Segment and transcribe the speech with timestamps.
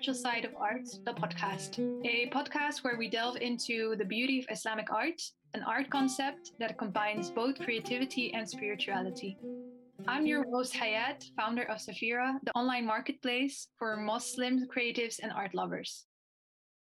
[0.00, 4.46] Spiritual Side of Art, the podcast, a podcast where we delve into the beauty of
[4.50, 5.20] Islamic art,
[5.52, 9.36] an art concept that combines both creativity and spirituality.
[10.08, 15.54] I'm your host, Hayat, founder of Safira, the online marketplace for Muslim creatives and art
[15.54, 16.06] lovers.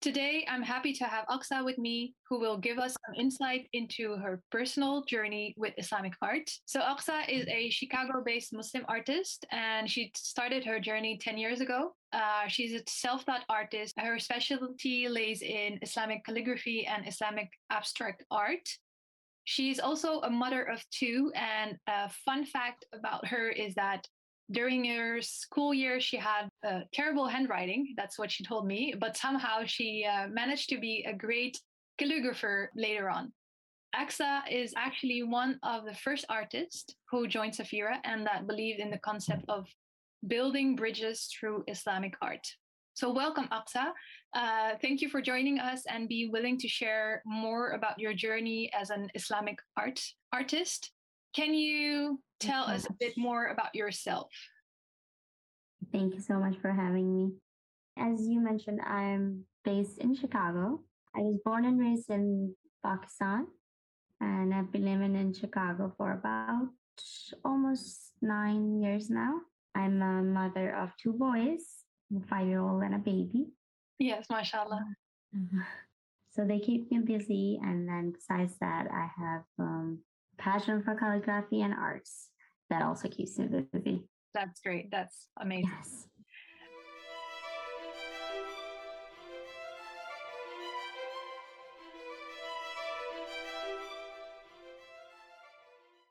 [0.00, 4.14] Today, I'm happy to have Aqsa with me, who will give us some insight into
[4.14, 6.48] her personal journey with Islamic art.
[6.66, 11.60] So, Aqsa is a Chicago based Muslim artist, and she started her journey 10 years
[11.60, 11.96] ago.
[12.12, 13.94] Uh, she's a self taught artist.
[13.98, 18.68] Her specialty lays in Islamic calligraphy and Islamic abstract art.
[19.46, 24.06] She's also a mother of two, and a fun fact about her is that
[24.50, 27.94] during her school year, she had uh, terrible handwriting.
[27.96, 28.94] That's what she told me.
[28.98, 31.60] But somehow she uh, managed to be a great
[32.00, 33.32] calligrapher later on.
[33.94, 38.90] Aqsa is actually one of the first artists who joined Safira and that believed in
[38.90, 39.66] the concept of
[40.26, 42.46] building bridges through Islamic art.
[42.94, 43.92] So, welcome, Aqsa.
[44.34, 48.70] Uh, thank you for joining us and be willing to share more about your journey
[48.74, 50.00] as an Islamic art
[50.32, 50.90] artist.
[51.34, 54.30] Can you tell us a bit more about yourself?
[55.92, 57.32] Thank you so much for having me.
[57.96, 60.82] As you mentioned, I'm based in Chicago.
[61.16, 63.46] I was born and raised in Pakistan,
[64.20, 66.68] and I've been living in Chicago for about
[67.44, 69.40] almost nine years now.
[69.74, 71.62] I'm a mother of two boys,
[72.16, 73.46] a five year old and a baby.
[73.98, 74.84] Yes, mashallah.
[76.30, 77.58] So they keep me busy.
[77.60, 79.98] And then besides that, I have um,
[80.36, 82.27] passion for calligraphy and arts
[82.70, 84.04] that also keeps me busy.
[84.34, 84.90] That's great.
[84.90, 85.70] That's amazing.
[85.78, 86.06] Yes.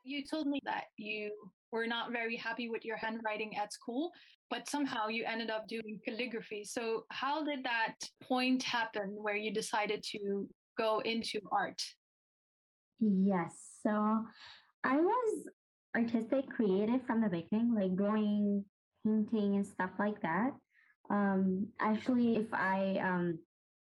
[0.04, 1.30] You told me that you
[1.70, 4.10] were not very happy with your handwriting at school,
[4.48, 6.64] but somehow you ended up doing calligraphy.
[6.64, 10.48] So, how did that point happen where you decided to
[10.78, 11.82] go into art?
[13.00, 13.52] Yes.
[13.82, 14.24] So
[14.82, 15.48] I was
[15.98, 18.64] artistic, creative from the beginning, like drawing,
[19.04, 20.52] painting, and stuff like that.
[21.10, 23.38] Um, actually, if I um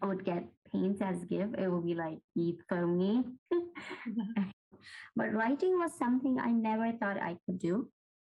[0.03, 3.25] would get paint as gift, it would be like Eid for me.
[5.17, 7.89] but writing was something I never thought I could do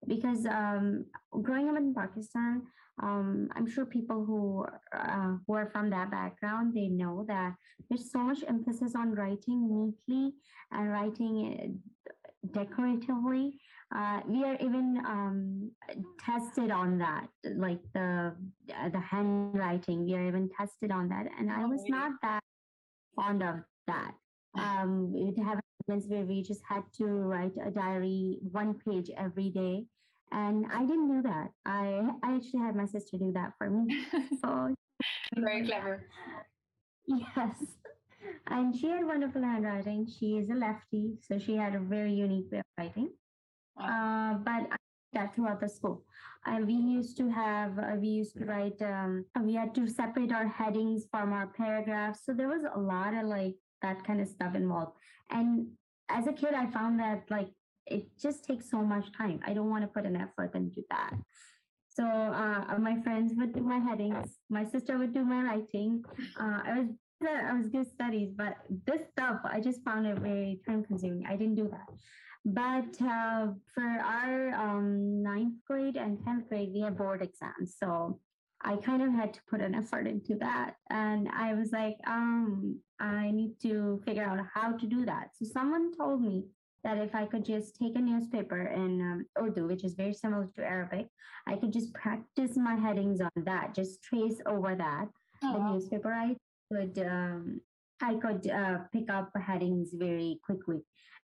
[0.07, 1.07] because um,
[1.43, 2.63] growing up in Pakistan,
[3.03, 7.55] um, I'm sure people who uh, who are from that background they know that
[7.89, 10.33] there's so much emphasis on writing neatly
[10.71, 11.81] and writing
[12.53, 13.59] decoratively.
[13.95, 15.71] Uh, we are even um,
[16.19, 18.35] tested on that, like the
[18.93, 20.05] the handwriting.
[20.05, 22.41] We are even tested on that, and I was not that
[23.15, 23.57] fond of
[23.87, 24.15] that.
[24.57, 29.51] Um, we have moments where we just had to write a diary, one page every
[29.51, 29.85] day,
[30.33, 31.49] and I didn't do that.
[31.67, 34.07] I I actually had my sister do that for me.
[34.41, 34.75] So
[35.37, 36.07] very clever.
[37.07, 37.77] Yes.
[38.47, 40.07] And she had wonderful handwriting.
[40.07, 43.11] She is a lefty, so she had a very unique way of writing.
[43.77, 44.35] Wow.
[44.35, 44.77] Uh, but I
[45.15, 46.03] that throughout the school.
[46.47, 50.33] Uh, we used to have, uh, we used to write, um, we had to separate
[50.33, 52.21] our headings from our paragraphs.
[52.27, 54.93] So there was a lot of like that kind of stuff involved.
[55.31, 55.69] And
[56.11, 57.49] as a kid, I found that like
[57.87, 59.41] it just takes so much time.
[59.47, 61.15] I don't want to put an effort into that.
[61.89, 64.39] So uh, my friends would do my headings.
[64.51, 66.05] My sister would do my writing.
[66.39, 66.89] Uh, I was
[67.23, 71.27] I was good studies, but this stuff I just found it very time consuming.
[71.27, 71.89] I didn't do that.
[72.45, 78.21] But uh, for our um, ninth grade and tenth grade, we have board exams, so
[78.63, 80.75] I kind of had to put an effort into that.
[80.91, 85.31] And I was like, um, I need to figure out how to do that.
[85.35, 86.45] So someone told me
[86.83, 90.47] that if I could just take a newspaper in um, Urdu, which is very similar
[90.55, 91.09] to Arabic,
[91.47, 95.09] I could just practice my headings on that, just trace over that
[95.53, 96.13] the newspaper.
[96.13, 96.37] I
[96.71, 97.61] could um,
[98.03, 100.81] I could uh, pick up headings very quickly,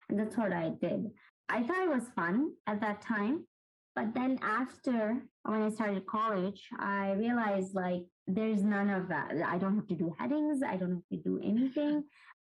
[0.09, 1.11] and that's what I did.
[1.49, 3.47] I thought it was fun at that time,
[3.95, 9.33] but then after when I started college, I realized like there's none of that.
[9.47, 10.63] I don't have to do headings.
[10.63, 12.05] I don't have to do anything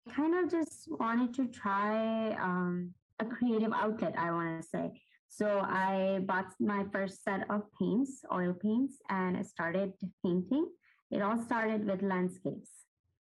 [0.09, 4.93] I kind of just wanted to try um, a creative outlet, I want to say.
[5.29, 9.93] So I bought my first set of paints, oil paints, and I started
[10.25, 10.67] painting.
[11.11, 12.71] It all started with landscapes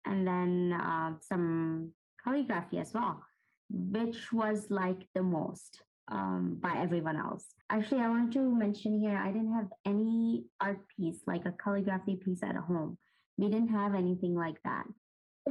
[0.04, 1.92] and then uh, some
[2.22, 3.22] calligraphy as well,
[3.70, 7.46] which was like the most um, by everyone else.
[7.70, 12.16] Actually, I want to mention here I didn't have any art piece, like a calligraphy
[12.16, 12.98] piece at home.
[13.36, 14.84] We didn't have anything like that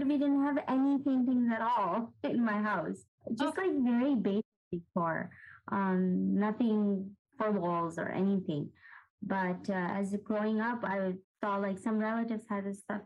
[0.06, 3.04] we didn't have any paintings at all in my house.
[3.38, 3.62] Just oh.
[3.62, 5.30] like very basic decor,
[5.72, 8.70] um, nothing for walls or anything.
[9.22, 11.14] But uh, as growing up, I
[11.44, 13.02] saw like some relatives had this stuff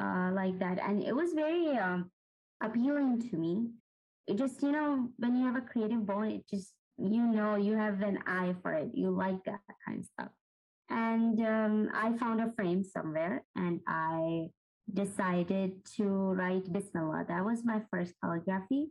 [0.00, 2.10] uh, like that, and it was very um,
[2.62, 3.68] appealing to me.
[4.26, 7.76] It just, you know, when you have a creative bone, it just, you know, you
[7.76, 8.90] have an eye for it.
[8.94, 10.32] You like that kind of stuff.
[10.88, 14.48] And um, I found a frame somewhere and I
[14.92, 17.26] decided to write Bismillah.
[17.28, 18.88] That was my first calligraphy.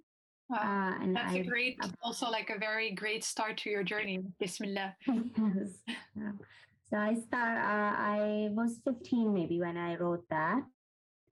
[0.50, 0.58] Wow.
[0.58, 4.20] Uh, and That's I, a great, also like a very great start to your journey.
[4.40, 4.96] Bismillah.
[5.08, 5.70] yes.
[6.16, 6.32] Yeah.
[6.92, 7.58] So I start.
[7.58, 10.62] Uh, I was 15 maybe when I wrote that,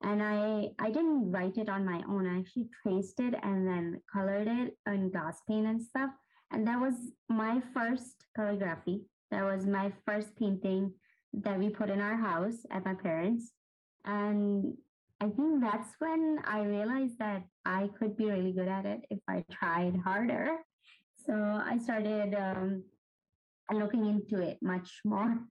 [0.02, 2.26] and I I didn't write it on my own.
[2.26, 6.12] I actually traced it and then colored it in glass paint and stuff.
[6.50, 6.94] And that was
[7.28, 9.02] my first calligraphy.
[9.30, 10.94] That was my first painting
[11.34, 13.52] that we put in our house at my parents.
[14.06, 14.72] And
[15.20, 19.20] I think that's when I realized that I could be really good at it if
[19.28, 20.56] I tried harder.
[21.26, 22.82] So I started um,
[23.72, 25.38] looking into it much more.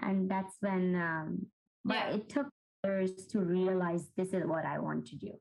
[0.00, 1.46] And that's when, um,
[1.84, 2.10] but yeah.
[2.10, 2.46] it took
[2.84, 5.32] years to realize this is what I want to do.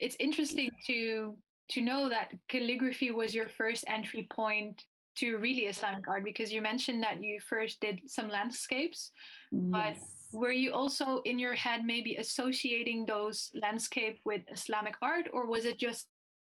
[0.00, 1.36] It's interesting to
[1.70, 4.82] to know that calligraphy was your first entry point
[5.16, 9.12] to really Islamic art because you mentioned that you first did some landscapes,
[9.50, 9.62] yes.
[9.70, 9.96] but
[10.38, 15.64] were you also in your head maybe associating those landscape with Islamic art, or was
[15.64, 16.06] it just,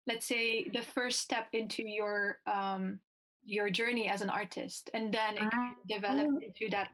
[0.06, 3.00] let's say, the first step into your um,
[3.44, 6.91] your journey as an artist, and then it I, developed into that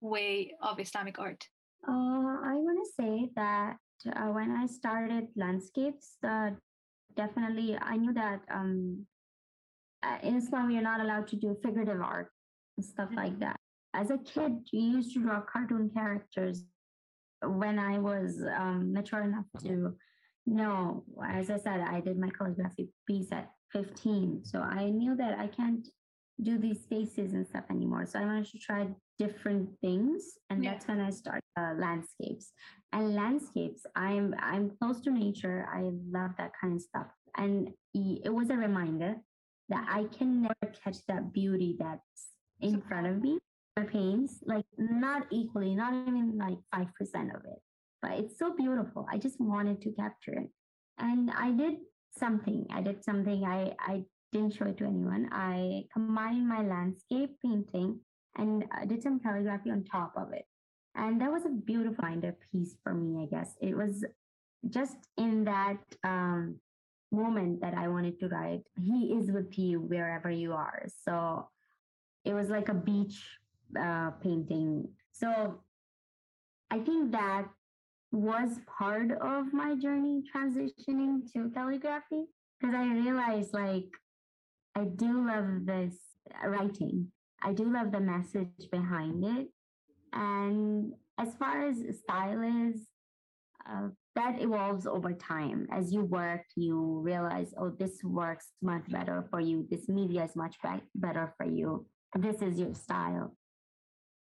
[0.00, 1.46] way of Islamic art?
[1.86, 3.76] Uh, I want to say that
[4.06, 6.50] uh, when I started landscapes, uh,
[7.16, 9.06] definitely I knew that um,
[10.02, 12.30] uh, in Islam you're not allowed to do figurative art
[12.76, 13.18] and stuff mm-hmm.
[13.18, 13.56] like that.
[13.94, 16.64] As a kid, you used to draw cartoon characters.
[17.44, 19.94] When I was um, mature enough to
[20.46, 25.38] know, as I said, I did my calligraphy piece at 15, so I knew that
[25.38, 25.86] I can't
[26.42, 28.06] do these faces and stuff anymore.
[28.06, 28.86] So I wanted to try
[29.18, 30.72] different things, and yeah.
[30.72, 32.52] that's when I started uh, landscapes.
[32.92, 35.68] And landscapes, I'm I'm close to nature.
[35.72, 39.16] I love that kind of stuff, and it was a reminder
[39.68, 42.28] that I can never catch that beauty that's
[42.60, 43.38] in front of me.
[43.76, 47.60] My paints, like not equally, not even like five percent of it,
[48.02, 49.06] but it's so beautiful.
[49.10, 50.50] I just wanted to capture it,
[50.98, 51.76] and I did
[52.18, 52.66] something.
[52.70, 53.44] I did something.
[53.44, 55.28] I I didn't show it to anyone.
[55.32, 58.00] I combined my landscape painting
[58.36, 60.46] and I did some calligraphy on top of it.
[60.94, 63.54] And that was a beautiful reminder piece for me, I guess.
[63.60, 64.04] It was
[64.68, 66.58] just in that um,
[67.10, 70.86] moment that I wanted to write, He is with you wherever you are.
[71.04, 71.48] So
[72.24, 73.22] it was like a beach
[73.78, 74.88] uh, painting.
[75.12, 75.60] So
[76.70, 77.46] I think that
[78.12, 82.24] was part of my journey transitioning to calligraphy
[82.60, 83.88] because I realized like
[84.76, 85.94] I do love this
[86.44, 87.08] writing.
[87.42, 89.48] I do love the message behind it.
[90.12, 92.82] And as far as style is,
[93.68, 95.66] uh, that evolves over time.
[95.70, 99.66] As you work, you realize, oh, this works much better for you.
[99.70, 101.86] This media is much be- better for you.
[102.18, 103.36] This is your style.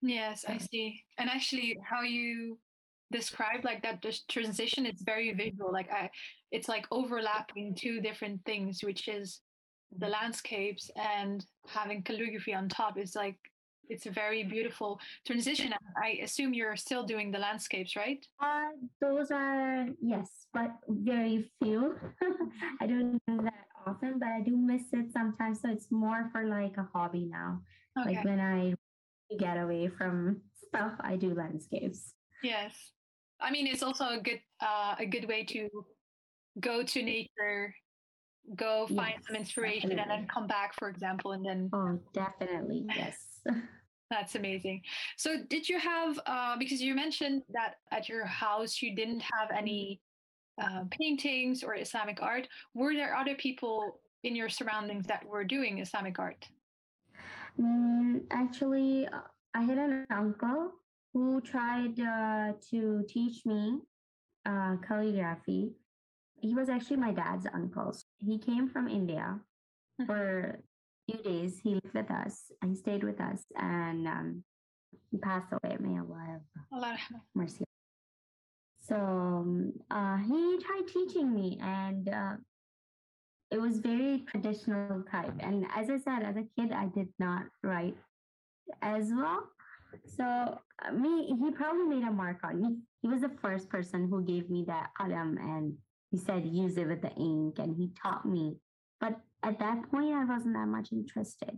[0.01, 1.03] Yes, I see.
[1.17, 2.57] And actually, how you
[3.11, 5.71] describe like that this transition is very visual.
[5.71, 6.09] Like I,
[6.51, 9.41] it's like overlapping two different things, which is
[9.97, 13.37] the landscapes and having calligraphy on top is like
[13.89, 15.73] it's a very beautiful transition.
[16.01, 18.25] I assume you're still doing the landscapes, right?
[18.41, 18.69] Uh,
[19.01, 21.95] those are yes, but very few.
[22.81, 25.61] I don't do that often, but I do miss it sometimes.
[25.61, 27.59] So it's more for like a hobby now.
[27.99, 28.15] Okay.
[28.15, 28.75] Like when I
[29.37, 32.13] get away from stuff, I do landscapes.
[32.43, 32.93] Yes,
[33.41, 35.69] I mean it's also a good uh, a good way to
[36.59, 37.73] go to nature
[38.55, 40.13] go find yes, some inspiration definitely.
[40.13, 43.17] and then come back for example and then oh definitely yes.
[44.09, 44.81] That's amazing.
[45.15, 49.49] So did you have uh, because you mentioned that at your house you didn't have
[49.57, 50.01] any
[50.61, 55.79] uh, paintings or islamic art were there other people in your surroundings that were doing
[55.79, 56.45] islamic art?
[57.59, 59.21] Mm, actually uh,
[59.55, 60.73] i had an uncle
[61.13, 63.79] who tried uh, to teach me
[64.45, 65.71] uh, calligraphy
[66.41, 67.95] he was actually my dad's uncle.
[68.17, 69.39] He came from India
[69.99, 70.05] hmm.
[70.05, 70.59] for
[71.09, 71.59] a few days.
[71.63, 74.43] He lived with us and he stayed with us, and um,
[75.11, 75.77] he passed away.
[75.79, 76.39] May Allah
[76.97, 77.63] have mercy.
[78.81, 82.35] So um, uh, he tried teaching me, and uh,
[83.51, 85.33] it was very traditional type.
[85.39, 87.95] And as I said, as a kid, I did not write
[88.81, 89.43] as well.
[90.05, 90.59] So
[90.93, 92.77] me, he probably made a mark on me.
[93.01, 95.73] He was the first person who gave me that qalam and
[96.11, 98.57] he said use it with the ink and he taught me
[98.99, 101.57] but at that point i wasn't that much interested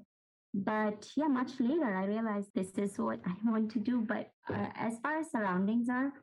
[0.53, 4.01] but yeah, much later, I realized this is what I want to do.
[4.01, 6.13] But uh, as far as surroundings are,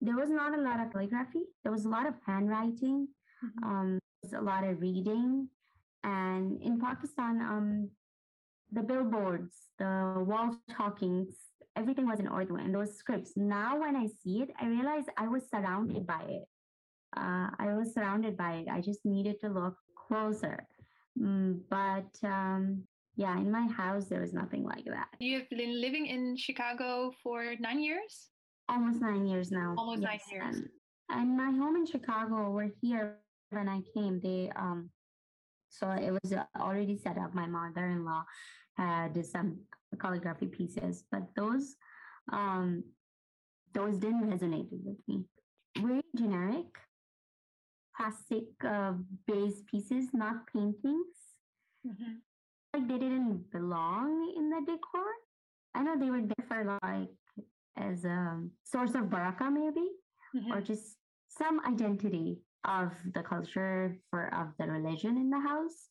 [0.00, 1.42] there was not a lot of calligraphy.
[1.62, 3.08] There was a lot of handwriting.
[3.44, 3.64] Mm-hmm.
[3.64, 3.98] Um,
[4.34, 5.48] a lot of reading.
[6.04, 7.90] And in Pakistan, um,
[8.72, 11.34] the billboards, the wall talkings,
[11.78, 13.32] everything was in Urdu and those scripts.
[13.36, 16.44] Now, when I see it, I realize I was surrounded by it.
[17.16, 18.66] Uh, I was surrounded by it.
[18.70, 20.66] I just needed to look closer.
[21.18, 22.82] Mm, but um,
[23.16, 25.08] yeah, in my house, there was nothing like that.
[25.18, 28.28] You've been living in Chicago for nine years?
[28.68, 29.74] Almost nine years now.
[29.78, 30.10] Almost yes.
[30.10, 30.56] nine years.
[30.56, 30.68] And,
[31.10, 33.16] and my home in Chicago, we're here
[33.50, 34.20] when I came.
[34.20, 34.90] They, um,
[35.70, 37.34] so it was already set up.
[37.34, 37.46] My
[38.78, 39.58] mother-in-law had some
[40.00, 41.76] calligraphy pieces, but those,
[42.32, 42.84] um,
[43.74, 45.24] those didn't resonate with me.
[45.78, 46.66] Very generic,
[47.96, 48.94] plastic uh,
[49.26, 51.16] base pieces, not paintings.
[51.86, 52.14] Mm-hmm
[52.74, 55.10] like they didn't belong in the decor.
[55.74, 57.08] I know they were there for like
[57.76, 59.88] as a source of baraka maybe,
[60.36, 60.52] mm-hmm.
[60.52, 60.96] or just
[61.28, 65.88] some identity of the culture for of the religion in the house.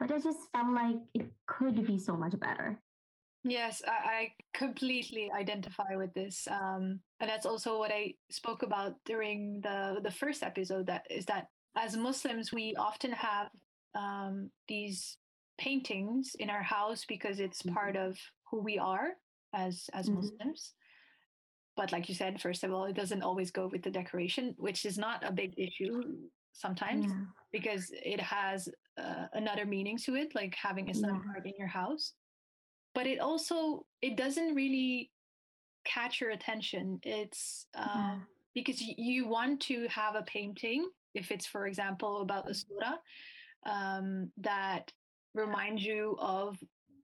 [0.00, 2.80] But I just felt like it could be so much better.
[3.44, 8.94] Yes, I, I completely identify with this, um, and that's also what I spoke about
[9.04, 10.86] during the the first episode.
[10.86, 13.48] That is that as Muslims, we often have
[13.94, 15.18] um, these
[15.58, 17.74] paintings in our house because it's mm-hmm.
[17.74, 18.18] part of
[18.50, 19.12] who we are
[19.54, 20.16] as as mm-hmm.
[20.16, 20.74] Muslims.
[21.76, 24.84] But like you said, first of all, it doesn't always go with the decoration, which
[24.84, 26.02] is not a big issue
[26.52, 27.24] sometimes yeah.
[27.52, 31.32] because it has uh, another meaning to it, like having Islamic yeah.
[31.36, 32.12] art in your house.
[32.94, 35.10] But it also it doesn't really
[35.84, 37.00] catch your attention.
[37.02, 38.16] It's uh, yeah.
[38.54, 42.96] because you want to have a painting, if it's for example about the surah,
[43.66, 44.92] um, that
[45.34, 46.58] reminds you of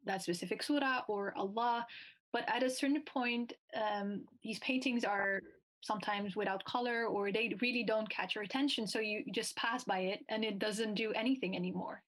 [0.04, 1.86] that specific surah or Allah.
[2.32, 5.40] But at a certain point, um, these paintings are
[5.82, 8.86] sometimes without color or they really don't catch your attention.
[8.86, 12.02] So you just pass by it and it doesn't do anything anymore.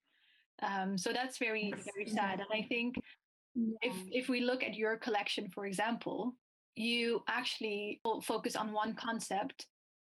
[0.62, 2.40] Um, so that's very, very sad.
[2.40, 2.96] And I think
[3.82, 6.34] if, if we look at your collection, for example,
[6.75, 9.66] you actually focus on one concept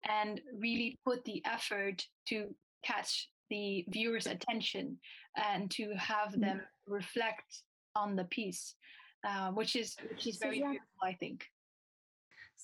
[0.08, 4.98] and really put the effort to catch the viewer's attention
[5.36, 6.40] and to have mm.
[6.40, 7.62] them reflect
[7.94, 8.74] on the piece,
[9.26, 10.70] uh, which is which is very so, yeah.
[10.70, 11.44] beautiful, I think.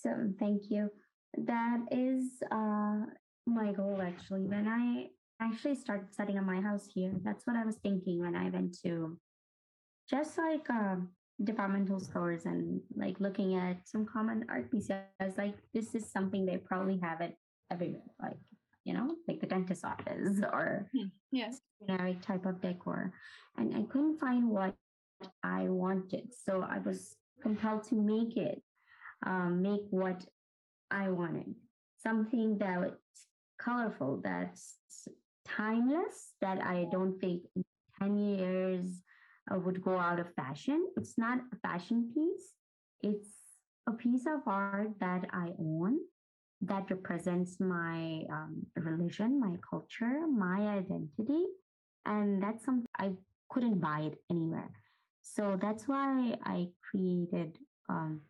[0.02, 0.90] So thank you.
[1.36, 3.06] That is uh,
[3.46, 4.42] my goal actually.
[4.42, 5.08] When I
[5.44, 8.76] actually started setting up my house here, that's what I was thinking when I went
[8.84, 9.18] to
[10.08, 10.96] just like uh,
[11.42, 14.90] departmental stores and like looking at some common art pieces.
[15.20, 17.36] I was Like this is something they probably have it
[17.70, 18.02] everywhere.
[18.20, 18.38] Like
[18.84, 23.12] you know, like the dentist office or hmm, yes, generic type of decor.
[23.56, 24.74] And I couldn't find what
[25.42, 26.28] I wanted.
[26.32, 28.62] So I was compelled to make it,
[29.26, 30.24] um, make what
[30.90, 31.54] I wanted.
[32.02, 32.94] Something that's
[33.60, 34.76] colorful, that's
[35.46, 37.64] timeless, that I don't think in
[38.00, 39.02] 10 years
[39.50, 40.86] uh, would go out of fashion.
[40.96, 42.54] It's not a fashion piece.
[43.02, 43.28] It's
[43.86, 45.98] a piece of art that I own
[46.62, 51.44] that represents my um, religion, my culture, my identity.
[52.04, 53.12] And that's something I
[53.48, 54.70] couldn't buy it anywhere.
[55.22, 57.58] So that's why I created
[57.88, 58.20] um,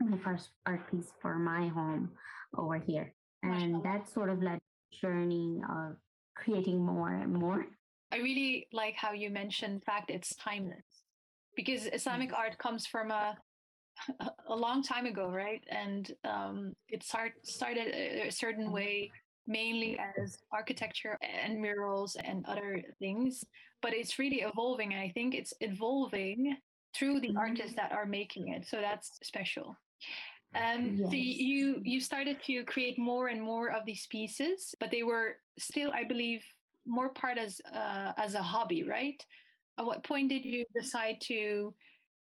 [0.00, 2.10] my first art piece for my home
[2.56, 3.12] over here.
[3.42, 4.58] And that sort of led
[5.00, 5.96] journey of
[6.36, 7.66] creating more and more.
[8.12, 10.84] I really like how you mentioned fact it's timeless
[11.56, 13.38] because Islamic art comes from a
[14.46, 15.62] a long time ago, right?
[15.68, 18.74] And um, it start, started a certain mm-hmm.
[18.74, 19.10] way,
[19.46, 23.44] mainly as architecture and murals and other things.
[23.82, 26.56] But it's really evolving, and I think it's evolving
[26.94, 27.38] through the mm-hmm.
[27.38, 28.66] artists that are making it.
[28.66, 29.76] So that's special.
[30.54, 31.10] Um, yes.
[31.10, 35.36] so you you started to create more and more of these pieces, but they were
[35.58, 36.42] still, I believe,
[36.86, 39.22] more part as uh, as a hobby, right?
[39.78, 41.72] At what point did you decide to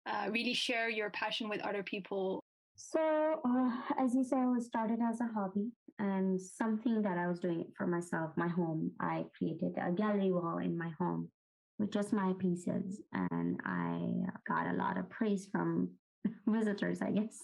[0.06, 2.42] uh, really share your passion with other people?
[2.74, 7.26] So, uh, as you said, I was started as a hobby and something that I
[7.26, 8.90] was doing for myself, my home.
[9.00, 11.30] I created a gallery wall in my home
[11.78, 14.10] with just my pieces, and I
[14.46, 15.90] got a lot of praise from
[16.46, 17.36] visitors, I guess.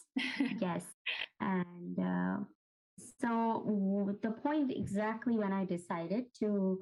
[0.61, 0.85] yes.
[1.41, 2.37] And uh,
[3.21, 6.81] so, the point exactly when I decided to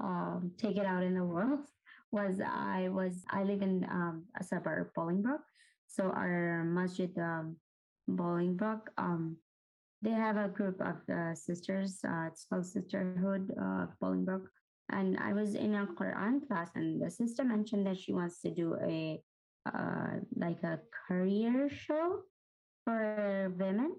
[0.00, 1.60] um, take it out in the world
[2.12, 5.44] was I was I live in um, a suburb, Bolingbrook.
[5.86, 7.56] So our masjid, um,
[8.08, 9.36] Bolingbrook, um,
[10.02, 11.98] they have a group of uh, sisters.
[12.04, 14.46] Uh, it's called Sisterhood uh, Bolingbrook.
[14.90, 18.50] And I was in a Quran class, and the sister mentioned that she wants to
[18.50, 19.20] do a
[19.66, 22.20] uh, like a career show
[22.84, 23.96] for women,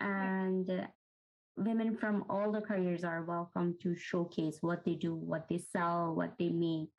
[0.00, 0.86] and uh,
[1.56, 6.14] women from all the careers are welcome to showcase what they do, what they sell,
[6.14, 6.90] what they make.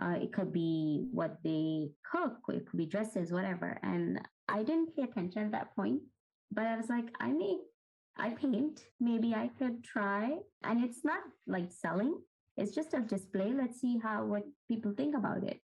[0.00, 3.78] Uh, it could be what they cook, it could be dresses, whatever.
[3.82, 6.02] And I didn't pay attention at that point,
[6.52, 7.60] but I was like, I make,
[8.18, 8.84] I paint.
[9.00, 10.36] Maybe I could try.
[10.62, 12.18] And it's not like selling;
[12.56, 13.52] it's just a display.
[13.52, 15.60] Let's see how what people think about it.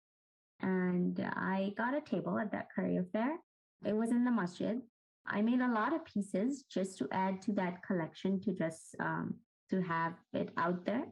[0.61, 3.37] And I got a table at that career fair.
[3.85, 4.79] It was in the masjid.
[5.27, 9.35] I made a lot of pieces just to add to that collection to just um,
[9.69, 11.05] to have it out there.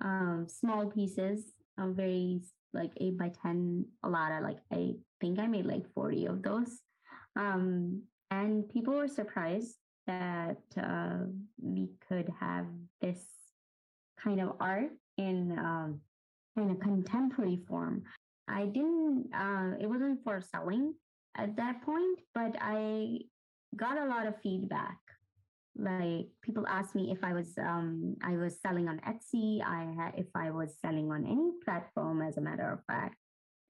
[0.00, 3.86] Um, small pieces, um, very like eight by ten.
[4.02, 6.80] A lot of like I think I made like forty of those,
[7.36, 9.76] um, and people were surprised
[10.06, 11.24] that uh,
[11.60, 12.66] we could have
[13.00, 13.24] this
[14.22, 16.00] kind of art in um,
[16.56, 18.02] in a contemporary form.
[18.48, 19.30] I didn't.
[19.34, 20.94] Uh, it wasn't for selling
[21.36, 23.18] at that point, but I
[23.76, 24.98] got a lot of feedback.
[25.78, 29.62] Like people asked me if I was um, I was selling on Etsy.
[29.62, 33.16] I had if I was selling on any platform, as a matter of fact.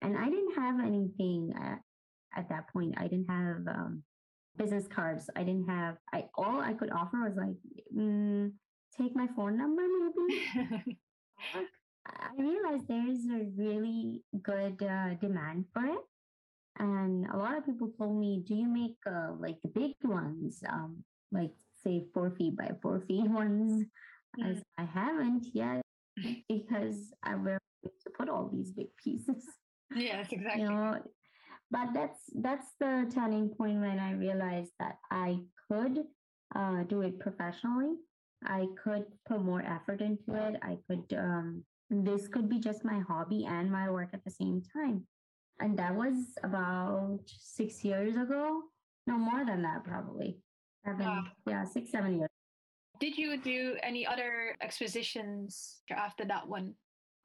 [0.01, 1.79] And I didn't have anything at,
[2.35, 2.93] at that point.
[2.97, 4.03] I didn't have um,
[4.57, 5.29] business cards.
[5.35, 5.97] I didn't have.
[6.13, 7.57] I all I could offer was like,
[7.95, 8.51] mm,
[8.97, 10.99] take my phone number, maybe.
[12.07, 15.99] I realized there is a really good uh, demand for it.
[16.79, 20.61] And a lot of people told me, do you make uh, like the big ones,
[20.69, 21.51] um, like
[21.83, 23.85] say four feet by four feet ones?
[24.43, 25.81] As I haven't yet
[26.49, 27.57] because I will
[28.03, 29.45] to put all these big pieces.
[29.95, 30.63] Yes, exactly.
[30.63, 30.99] You know,
[31.71, 36.03] but that's that's the turning point when I realized that I could
[36.55, 37.95] uh, do it professionally.
[38.45, 40.55] I could put more effort into it.
[40.61, 44.61] I could um, this could be just my hobby and my work at the same
[44.73, 45.05] time.
[45.59, 48.61] And that was about six years ago.
[49.07, 50.37] No, more than that, probably.
[50.85, 51.23] Seven, wow.
[51.47, 52.29] Yeah, six, seven years.
[52.99, 56.73] Did you do any other expositions after that one?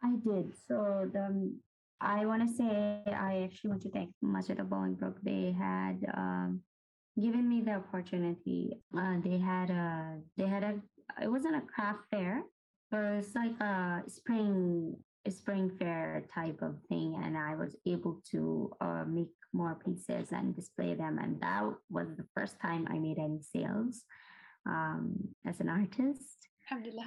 [0.03, 0.53] I did.
[0.69, 1.53] So the
[2.01, 5.17] I want to say I actually want to thank of Bolingbrook.
[5.23, 6.61] They had um,
[7.21, 8.73] given me the opportunity.
[8.97, 10.75] Uh, they had a they had a
[11.23, 12.43] it wasn't a craft fair,
[12.99, 18.71] it's like a spring a spring fair type of thing and i was able to
[18.81, 23.19] uh, make more pieces and display them and that was the first time i made
[23.19, 24.05] any sales
[24.67, 26.49] um, as an artist.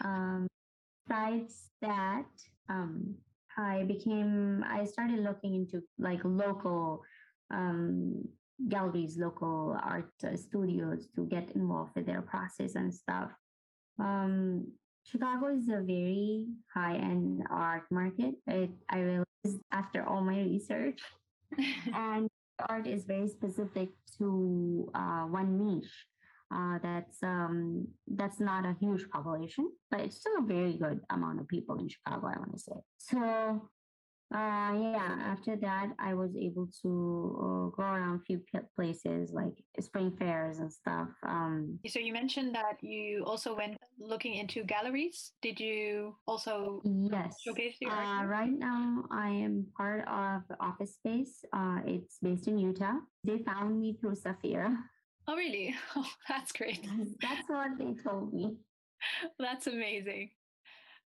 [0.03, 0.47] Um,
[1.07, 2.25] besides that
[2.69, 3.15] um,
[3.57, 7.01] i became i started looking into like local
[7.51, 8.23] um,
[8.69, 13.31] galleries local art uh, studios to get involved with their process and stuff.
[13.99, 14.71] Um,
[15.05, 18.35] Chicago is a very high end art market.
[18.47, 20.99] It, I realized after all my research,
[21.93, 22.27] and
[22.67, 26.05] art is very specific to uh, one niche.
[26.53, 31.39] Uh, that's um, that's not a huge population, but it's still a very good amount
[31.39, 32.27] of people in Chicago.
[32.27, 33.69] I want to say so
[34.35, 36.89] uh, yeah, after that, I was able to
[37.39, 38.41] uh, go around a few
[38.75, 41.07] places like spring fairs and stuff.
[41.23, 45.31] Um, so you mentioned that you also went looking into galleries.
[45.41, 47.37] Did you also yes.
[47.41, 51.45] showcase your uh, Right now, I am part of Office Space.
[51.53, 52.99] Uh, it's based in Utah.
[53.23, 54.75] They found me through Safira.
[55.29, 55.73] Oh, really?
[55.95, 56.85] Oh, that's great.
[57.21, 58.57] that's what they told me.
[59.39, 60.31] That's amazing.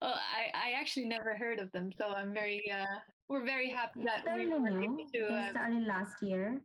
[0.02, 4.04] Well, I, I actually never heard of them, so I'm very uh, we're very happy
[4.06, 4.84] that we were new.
[4.84, 5.26] able to.
[5.28, 6.62] Uh, started last year.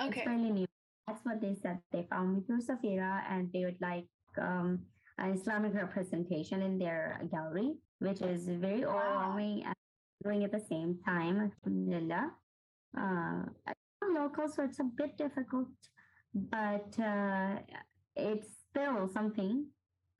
[0.00, 0.20] Okay.
[0.20, 0.66] It's fairly new.
[1.06, 1.78] That's what they said.
[1.92, 4.06] They found me through Safira, and they would like
[4.38, 4.80] um,
[5.18, 8.98] an Islamic representation in their gallery, which is very wow.
[8.98, 9.74] overwhelming and
[10.24, 11.50] doing at the same time.
[11.50, 12.30] Alhamdulillah.
[12.96, 13.42] Uh,
[14.12, 15.68] local, so it's a bit difficult,
[16.34, 17.58] but uh,
[18.16, 19.66] it's still something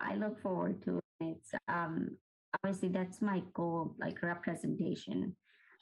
[0.00, 1.00] I look forward to.
[1.20, 2.16] It's um,
[2.54, 5.36] obviously that's my goal, like representation,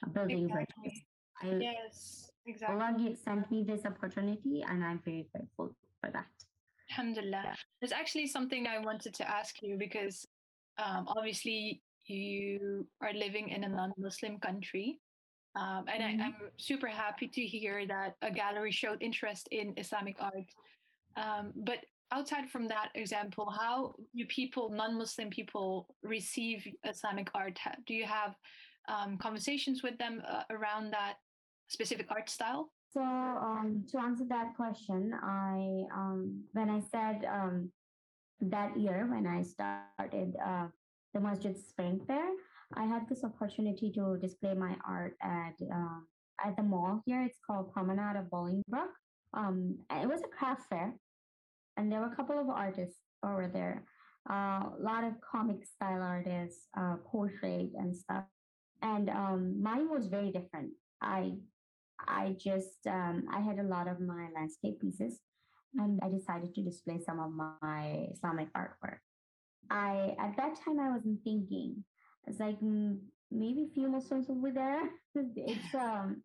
[0.07, 1.07] building exactly.
[1.43, 2.77] I, yes, exactly.
[2.77, 6.27] Allah sent me this opportunity, and I'm very grateful for that.
[6.91, 7.43] Alhamdulillah.
[7.45, 7.55] Yeah.
[7.81, 10.27] There's actually something I wanted to ask you because
[10.79, 15.01] um, obviously you are living in a non-Muslim country.
[15.55, 16.23] Um, and mm-hmm.
[16.23, 20.49] I, am super happy to hear that a gallery showed interest in Islamic art.
[21.17, 21.79] Um, but
[22.13, 27.59] outside from that example, how do people, non-Muslim people, receive Islamic art?
[27.87, 28.35] Do you have
[28.89, 31.15] um, conversations with them uh, around that
[31.69, 32.71] specific art style?
[32.93, 37.71] So um, to answer that question, I um, when I said um,
[38.41, 40.69] that year when I started uh,
[41.13, 42.29] the Masjid Spring Fair,
[42.75, 46.01] I had this opportunity to display my art at uh,
[46.45, 47.23] at the mall here.
[47.23, 48.93] It's called Promenade of Bolingbrook.
[49.35, 50.95] Um, it was a craft fair,
[51.77, 53.85] and there were a couple of artists over there.
[54.31, 58.25] Uh, a lot of comic style artists, uh, portrait and stuff.
[58.83, 60.71] And um, mine was very different.
[61.01, 61.35] I
[62.07, 65.21] I just um, I had a lot of my landscape pieces,
[65.75, 69.03] and I decided to display some of my Islamic artwork.
[69.71, 71.85] I at that time I wasn't thinking.
[72.27, 72.99] It's like mm,
[73.31, 74.83] maybe few Muslims will be there.
[75.15, 76.23] it's um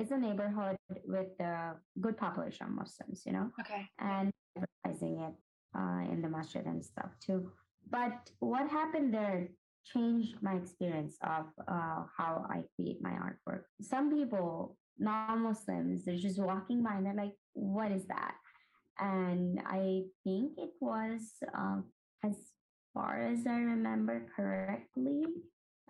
[0.00, 3.50] it's a neighborhood with a good population of Muslims, you know.
[3.60, 3.86] Okay.
[3.98, 5.34] And advertising it
[5.78, 7.50] uh, in the masjid and stuff too.
[7.90, 9.48] But what happened there
[9.84, 13.62] changed my experience of uh, how I create my artwork.
[13.80, 18.34] Some people, non-Muslims, they're just walking by and they're like, "What is that?"
[18.98, 21.84] And I think it was, um,
[22.24, 22.36] as
[22.94, 25.24] far as I remember correctly,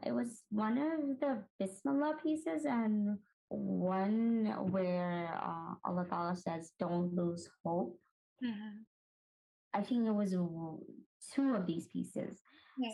[0.04, 7.14] it was one of the Bismillah pieces and one where uh, Allah Ta'ala says, Don't
[7.14, 7.98] lose hope.
[8.44, 8.78] Mm-hmm.
[9.74, 10.32] I think it was
[11.34, 12.40] two of these pieces.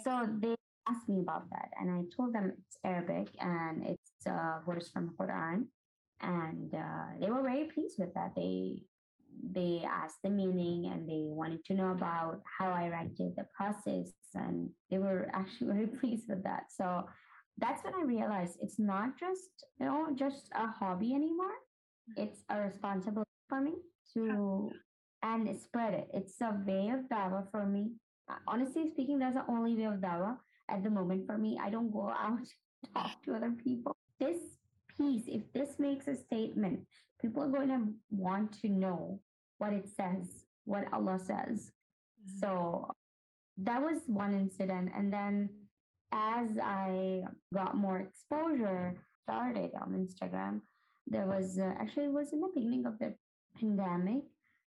[0.05, 0.55] So they
[0.89, 5.07] asked me about that, and I told them it's Arabic and it's a verse from
[5.07, 5.67] the Quran.
[6.21, 8.33] And uh, they were very pleased with that.
[8.35, 8.83] They
[9.55, 14.13] they asked the meaning and they wanted to know about how I write the process,
[14.35, 16.65] and they were actually very pleased with that.
[16.71, 17.05] So
[17.59, 21.59] that's when I realized it's not just you know just a hobby anymore.
[22.11, 22.23] Mm-hmm.
[22.23, 23.75] It's a responsibility for me
[24.15, 24.71] to
[25.23, 26.09] and spread it.
[26.15, 27.93] It's a way of dawah for me.
[28.47, 30.37] Honestly speaking, that's the only way of dawah
[30.69, 31.59] at the moment for me.
[31.63, 32.45] I don't go out
[32.85, 33.97] to talk to other people.
[34.21, 34.39] This
[34.97, 36.81] piece, if this makes a statement,
[37.21, 39.21] people are going to want to know
[39.59, 41.71] what it says, what Allah says.
[42.21, 42.39] Mm-hmm.
[42.41, 42.91] So
[43.59, 44.91] that was one incident.
[44.97, 45.51] And then
[46.13, 47.23] as I
[47.55, 50.61] got more exposure, started on Instagram,
[51.07, 53.15] there was uh, actually it was in the beginning of the
[53.59, 54.23] pandemic.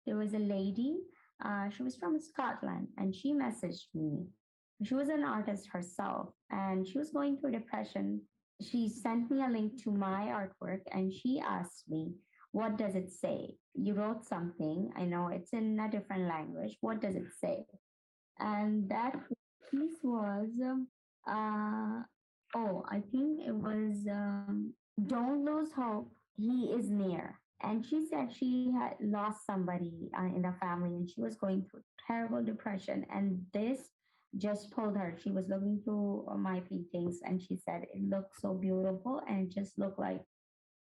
[0.07, 0.99] There was a lady,
[1.45, 4.27] uh, she was from Scotland, and she messaged me.
[4.85, 8.23] She was an artist herself, and she was going through depression.
[8.61, 12.15] She sent me a link to my artwork, and she asked me,
[12.53, 13.57] "What does it say?
[13.75, 14.91] You wrote something.
[14.97, 16.77] I know it's in a different language.
[16.81, 17.65] What does it say?"
[18.39, 19.15] And that
[19.71, 20.89] piece was um,
[21.27, 22.03] uh,
[22.55, 24.75] oh, I think it was um,
[25.07, 27.39] Don't Lose Hope, He is Near.
[27.63, 31.65] And she said she had lost somebody uh, in the family and she was going
[31.71, 33.07] through terrible depression.
[33.15, 33.79] And this
[34.39, 35.17] just pulled her.
[35.23, 39.55] She was looking through my paintings and she said it looked so beautiful and it
[39.55, 40.23] just looked like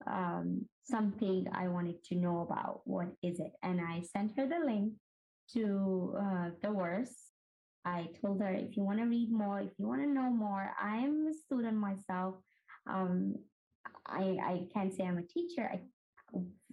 [0.06, 2.82] um, something I wanted to know about.
[2.84, 3.52] What is it?
[3.62, 4.92] And I sent her the link
[5.54, 7.14] to uh, the verse
[7.84, 10.70] I told her, if you want to read more, if you want to know more,
[10.80, 12.34] I'm a student myself.
[12.86, 13.36] Um,
[14.06, 15.70] I, I can't say I'm a teacher.
[15.72, 15.80] I,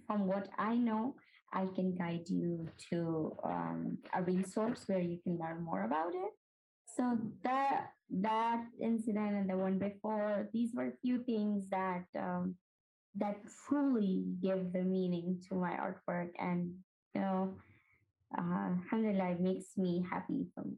[0.06, 1.14] from what I know,
[1.52, 6.32] I can guide you to um, a resource where you can learn more about it.
[6.96, 12.54] So that that incident and the one before, these were a few things that um,
[13.16, 13.36] that
[13.68, 16.72] truly give the meaning to my artwork, and
[17.14, 17.54] you know,
[18.38, 20.76] uh, alhamdulillah, it makes me happy for me.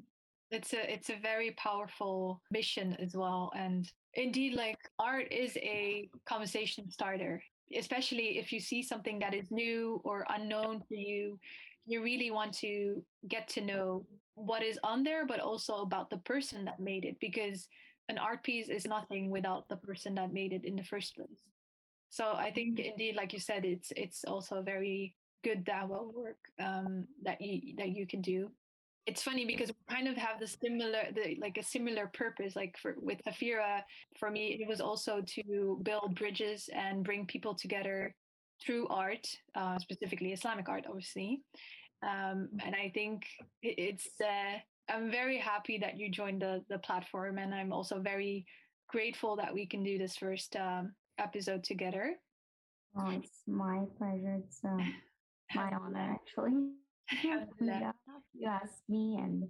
[0.51, 3.53] It's a it's a very powerful mission as well.
[3.55, 7.43] And indeed like art is a conversation starter
[7.77, 11.39] especially if you see something that is new or unknown to you
[11.87, 14.05] you really want to get to know
[14.39, 17.69] what is on there but also about the person that made it because
[18.09, 21.43] an art piece is nothing without the person that made it in the first place.
[22.11, 22.91] So i think mm-hmm.
[22.93, 27.91] indeed like you said it's it's also very good dawah work um, that you that
[27.91, 28.51] you can do.
[29.07, 32.77] It's funny because we kind of have the similar the, like a similar purpose like
[32.77, 33.83] for with Safira
[34.19, 38.15] for me it was also to build bridges and bring people together
[38.61, 41.41] through art uh, specifically islamic art obviously
[42.03, 43.27] um, and i think
[43.63, 44.59] it's uh,
[44.93, 48.45] i'm very happy that you joined the the platform and i'm also very
[48.89, 52.15] grateful that we can do this first um, episode together
[52.97, 54.77] oh it's my pleasure it's uh,
[55.55, 56.53] my honor actually
[57.61, 57.93] yeah,
[58.35, 59.45] you asked me, and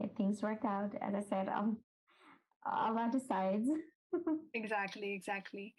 [0.00, 1.78] if things work out, as I said, um,
[2.66, 3.68] Allah decides.
[4.54, 5.74] exactly, exactly.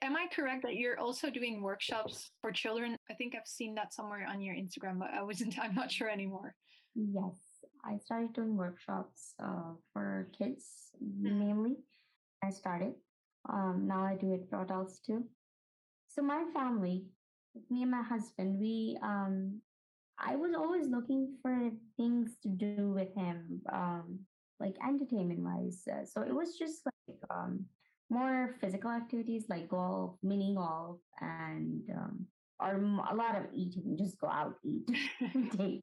[0.00, 2.96] Am I correct that you're also doing workshops for children?
[3.10, 5.58] I think I've seen that somewhere on your Instagram, but I wasn't.
[5.62, 6.54] I'm not sure anymore.
[6.94, 7.36] Yes,
[7.84, 10.66] I started doing workshops uh, for kids
[11.02, 11.38] mm-hmm.
[11.38, 11.76] mainly.
[12.44, 12.94] I started.
[13.48, 15.24] Um, now I do it for adults too.
[16.08, 17.06] So my family,
[17.70, 19.60] me and my husband, we um,
[20.18, 24.20] I was always looking for things to do with him, um,
[24.60, 25.82] like entertainment wise.
[25.90, 27.64] Uh, so it was just like um,
[28.12, 32.26] more physical activities like golf, mini golf, and um,
[32.60, 32.76] or
[33.10, 33.96] a lot of eating.
[33.98, 34.86] Just go out eat.
[35.56, 35.80] date.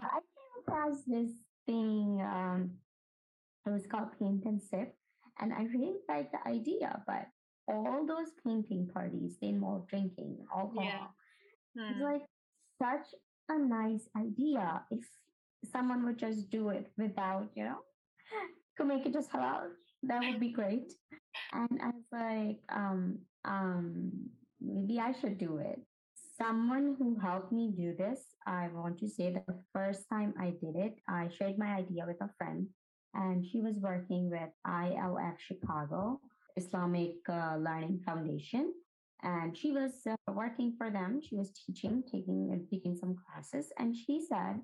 [0.00, 1.30] I came across this
[1.66, 2.20] thing.
[2.22, 2.72] Um,
[3.66, 4.94] it was called Paint and Sip,
[5.40, 7.02] and I really liked the idea.
[7.06, 7.26] But
[7.68, 10.84] all those painting parties, they involve drinking alcohol.
[10.84, 11.06] Yeah.
[11.76, 11.92] Hmm.
[11.92, 12.22] It's like
[12.78, 13.06] such
[13.48, 15.04] a nice idea if
[15.72, 17.78] someone would just do it without, you know,
[18.76, 19.68] could make it just halal.
[20.02, 20.92] That would be great.
[21.52, 24.12] And I was like, um, um,
[24.60, 25.80] maybe I should do it.
[26.38, 30.54] Someone who helped me do this, I want to say that the first time I
[30.60, 32.66] did it, I shared my idea with a friend,
[33.14, 36.20] and she was working with ILF Chicago,
[36.56, 38.72] Islamic uh, Learning Foundation.
[39.22, 41.20] And she was uh, working for them.
[41.22, 43.70] She was teaching, taking and taking some classes.
[43.78, 44.60] And she said,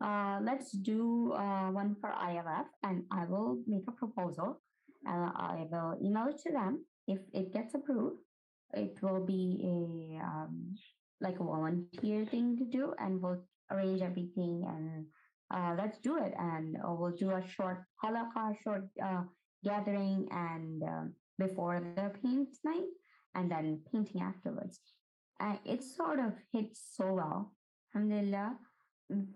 [0.00, 4.60] uh, let's do uh, one for ILF and I will make a proposal.
[5.06, 6.84] I will email it to them.
[7.06, 8.20] If it gets approved,
[8.74, 10.74] it will be a um,
[11.20, 15.06] like a volunteer thing to do, and we'll arrange everything and
[15.52, 16.32] uh, let's do it.
[16.38, 19.22] And uh, we'll do a short halaqa, short uh,
[19.64, 22.90] gathering, and um, before the paint night,
[23.34, 24.80] and then painting afterwards.
[25.64, 27.52] It sort of hit so well.
[27.94, 28.58] Alhamdulillah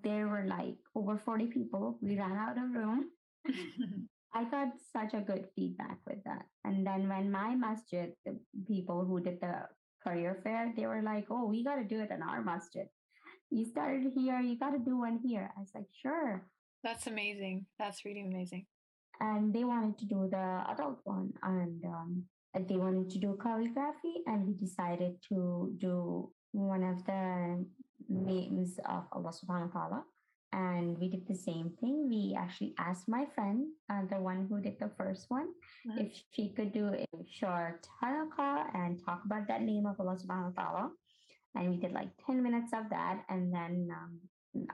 [0.03, 1.99] there were like over 40 people.
[2.01, 3.11] We ran out of room.
[4.35, 6.43] I got such a good feedback with that.
[6.65, 9.69] And then when my masjid, the people who did the
[10.03, 12.87] career fair, they were like, oh, we got to do it in our masjid.
[13.51, 15.53] You started here, you got to do one here.
[15.57, 16.47] I was like, sure.
[16.83, 17.67] That's amazing.
[17.79, 18.67] That's really amazing.
[19.21, 21.33] And they wanted to do the adult one.
[21.43, 22.25] And um,
[22.69, 24.15] they wanted to do calligraphy.
[24.27, 27.65] And we decided to do one of the
[28.09, 30.05] names of Allah subhanahu wa ta'ala.
[30.55, 32.07] And we did the same thing.
[32.09, 35.49] We actually asked my friend, uh, the one who did the first one,
[35.99, 40.55] if she could do a short halaqa and talk about that name of Allah subhanahu
[40.55, 40.91] wa ta'ala.
[41.57, 43.25] And we did like 10 minutes of that.
[43.29, 44.21] And then um,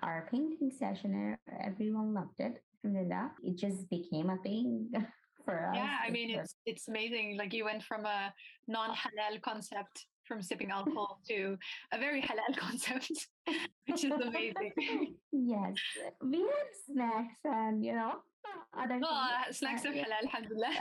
[0.03, 2.63] our painting session, everyone loved it.
[2.85, 3.33] Alhamdulillah.
[3.43, 4.93] It just became a thing.
[5.47, 5.75] For us.
[5.75, 7.39] Yeah, I mean, it's it's amazing.
[7.39, 8.29] Like you went from a
[8.69, 11.59] non-halal concept from sipping alcohol to
[11.93, 13.11] a very halal concept,
[13.89, 14.73] which is amazing.
[15.33, 15.75] yes,
[16.23, 18.13] we had snacks and you know
[18.79, 19.01] other.
[19.03, 20.77] Oh, snacks are halal, alhamdulillah.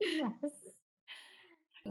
[0.00, 0.52] yes.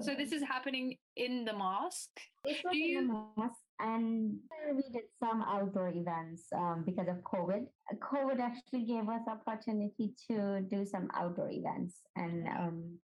[0.02, 2.20] So this is happening in the mosque.
[2.46, 2.98] It was you...
[2.98, 4.40] in the mosque, and
[4.76, 7.66] we did some outdoor events um, because of COVID.
[8.02, 12.98] COVID actually gave us opportunity to do some outdoor events, and um,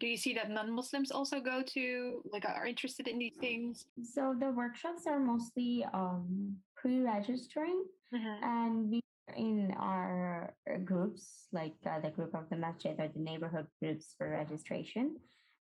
[0.00, 4.34] do you see that non-muslims also go to like are interested in these things so
[4.38, 8.44] the workshops are mostly um, pre-registering mm-hmm.
[8.44, 9.00] and we
[9.36, 14.30] in our groups like uh, the group of the masjid or the neighborhood groups for
[14.30, 15.16] registration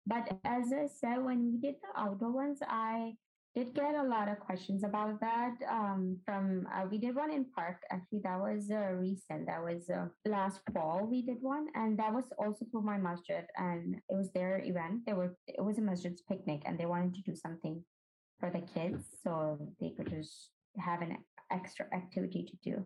[0.05, 3.13] but as i said when we did the outdoor ones i
[3.57, 7.43] did get a lot of questions about that um, from uh, we did one in
[7.55, 7.77] park.
[7.91, 9.47] Actually that was uh, recent.
[9.47, 13.45] That was uh, last fall we did one and that was also for my masjid
[13.57, 15.05] and it was their event.
[15.07, 17.83] They were it was a masjid's picnic and they wanted to do something
[18.39, 21.17] for the kids so they could just have an
[21.51, 22.85] extra activity to do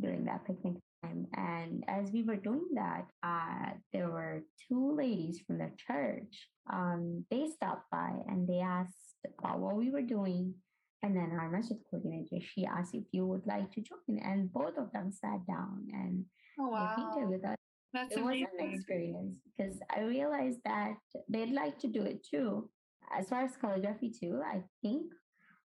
[0.00, 1.26] during that picnic time.
[1.34, 7.24] And as we were doing that uh, there were two ladies from the church um,
[7.28, 10.54] they stopped by and they asked about what we were doing.
[11.02, 14.18] And then our masjid coordinator, she asked if you would like to join.
[14.22, 16.24] And both of them sat down and
[16.60, 16.94] oh, wow.
[16.96, 17.56] painted with us.
[17.92, 18.46] That's it amazing.
[18.54, 20.94] was an experience because I realized that
[21.28, 22.70] they'd like to do it too.
[23.12, 25.12] As far as calligraphy too, I think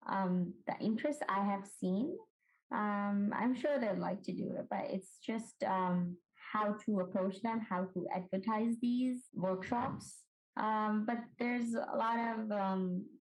[0.07, 2.15] um, the interest I have seen,
[2.71, 6.15] um, I'm sure they'd like to do it, but it's just um,
[6.51, 10.19] how to approach them, how to advertise these workshops.
[10.57, 12.51] Um, but there's a lot of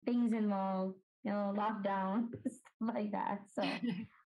[0.07, 3.39] things involved, you know, lockdown, stuff like that.
[3.53, 3.63] So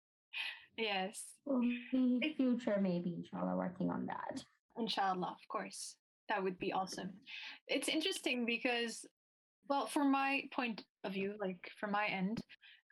[0.78, 1.22] yes.
[1.46, 4.44] We'll be future maybe, inshallah, working on that.
[4.78, 5.96] Inshallah, of course.
[6.30, 7.10] That would be awesome.
[7.68, 9.06] It's interesting because
[9.70, 12.40] well, from my point of view, like from my end,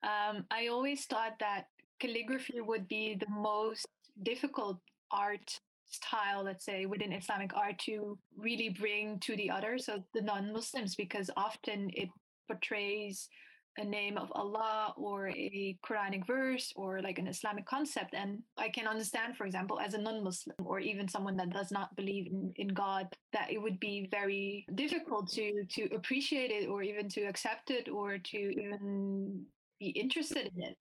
[0.04, 1.66] um, I always thought that
[2.00, 3.86] calligraphy would be the most
[4.24, 4.80] difficult
[5.12, 10.22] art style, let's say, within Islamic art to really bring to the other, so the
[10.22, 12.10] non Muslims, because often it
[12.52, 13.30] portrays
[13.78, 18.14] a name of Allah or a Quranic verse or like an Islamic concept.
[18.14, 21.72] And I can understand, for example, as a non Muslim or even someone that does
[21.72, 26.68] not believe in, in God, that it would be very difficult to, to appreciate it
[26.68, 29.46] or even to accept it or to even
[29.80, 30.78] be interested in it.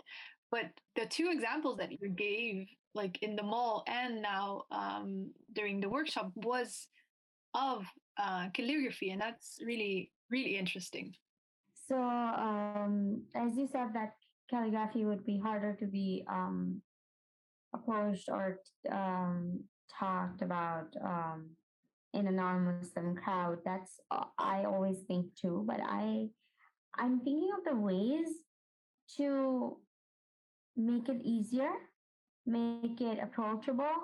[0.51, 5.81] But the two examples that you gave, like in the mall and now um, during
[5.81, 6.89] the workshop, was
[7.55, 7.85] of
[8.19, 11.15] uh, calligraphy, and that's really really interesting.
[11.91, 14.13] So, um, as you said, that
[14.49, 16.83] calligraphy would be harder to be um,
[17.75, 18.61] approached or
[18.93, 19.65] um,
[19.99, 21.51] talked about um,
[22.15, 23.59] in a non-Muslim crowd.
[23.65, 25.65] That's uh, I always think too.
[25.67, 26.29] But I,
[26.97, 28.29] I'm thinking of the ways
[29.17, 29.77] to
[30.77, 31.73] make it easier,
[32.47, 33.97] make it approachable,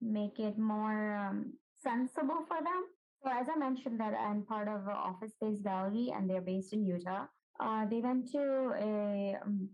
[0.00, 1.52] make it more um,
[1.82, 2.84] sensible for them.
[3.24, 6.84] So as I mentioned that I'm part of an office-based gallery and they're based in
[6.84, 7.24] Utah.
[7.58, 9.70] Uh, they went to a um,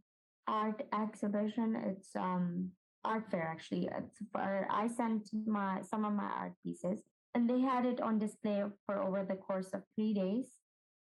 [0.46, 1.74] art exhibition.
[1.84, 2.70] It's um
[3.04, 3.88] art fair actually.
[3.98, 7.00] It's for, I sent my some of my art pieces
[7.34, 10.46] and they had it on display for over the course of three days.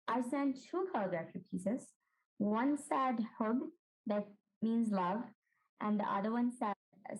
[0.10, 1.88] I sent two calligraphy pieces.
[2.40, 3.60] One said hub,
[4.08, 4.28] that
[4.62, 5.22] means love,
[5.80, 6.74] and the other one said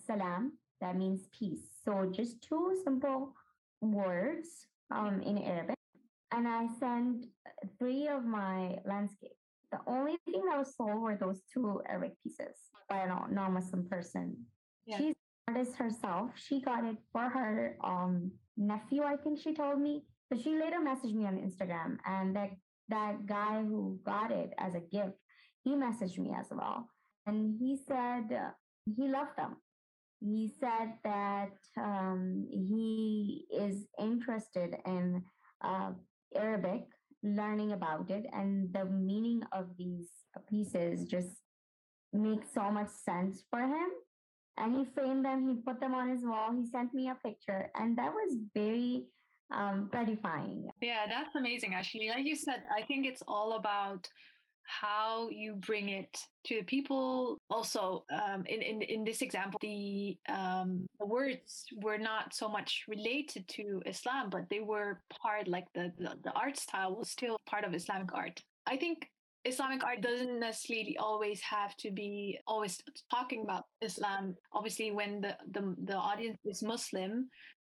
[0.06, 1.64] salam, that means peace.
[1.86, 3.36] So just two simple
[3.82, 5.76] words um, in Arabic.
[6.32, 7.26] And I sent
[7.80, 9.36] three of my landscapes.
[9.72, 12.56] The only thing that was sold were those two Arabic pieces
[12.90, 14.38] by a non-Muslim person.
[14.86, 14.98] Yeah.
[14.98, 15.16] She's
[15.48, 16.32] an artist herself.
[16.36, 20.04] She got it for her um, nephew, I think she told me.
[20.30, 22.52] But she later messaged me on Instagram, and that
[22.90, 25.18] that guy who got it as a gift,
[25.64, 26.90] he messaged me as well,
[27.28, 28.52] and he said uh,
[28.96, 29.58] he loved them
[30.24, 35.22] he said that um, he is interested in
[35.64, 35.92] uh,
[36.36, 36.84] Arabic,
[37.24, 40.10] learning about it, and the meaning of these
[40.50, 41.42] pieces just
[42.14, 43.90] makes so much sense for him.
[44.58, 47.72] And he framed them, he put them on his wall, he sent me a picture,
[47.76, 49.06] and that was very
[49.52, 50.70] um, gratifying.
[50.82, 52.10] Yeah, that's amazing, actually.
[52.10, 54.08] Like you said, I think it's all about
[54.66, 57.38] how you bring it to the people.
[57.50, 62.84] Also, um, in, in in this example, the um, the words were not so much
[62.88, 67.38] related to Islam, but they were part, like the, the the art style was still
[67.46, 68.42] part of Islamic art.
[68.66, 69.10] I think
[69.46, 74.36] Islamic art doesn't necessarily always have to be always talking about Islam.
[74.54, 77.30] Obviously, when the the, the audience is Muslim,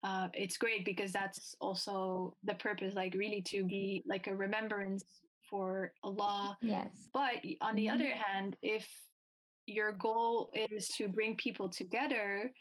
[0.03, 5.03] uh, it's great because that's also the purpose, like really to be like a remembrance
[5.49, 6.57] for Allah.
[6.61, 7.09] Yes.
[7.13, 7.95] But on the mm-hmm.
[7.95, 8.87] other hand, if
[9.65, 12.51] your goal is to bring people together,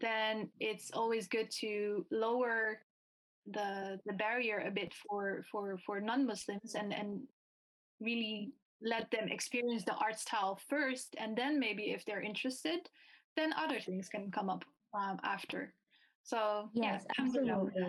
[0.00, 2.80] then it's always good to lower
[3.46, 7.20] the the barrier a bit for for for non-Muslims and and
[8.00, 12.80] really let them experience the art style first, and then maybe if they're interested,
[13.36, 15.74] then other things can come up um, after.
[16.22, 17.88] So yes, yeah, absolutely.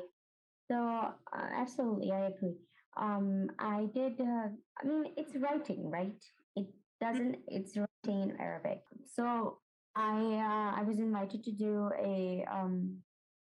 [0.69, 1.11] So uh,
[1.57, 2.55] absolutely, I agree
[2.97, 4.47] um i did uh,
[4.79, 6.23] i mean it's writing right?
[6.55, 6.67] It
[7.01, 8.81] doesn't it's writing in arabic.
[9.15, 9.59] So
[9.95, 12.97] i uh, i was invited to do a um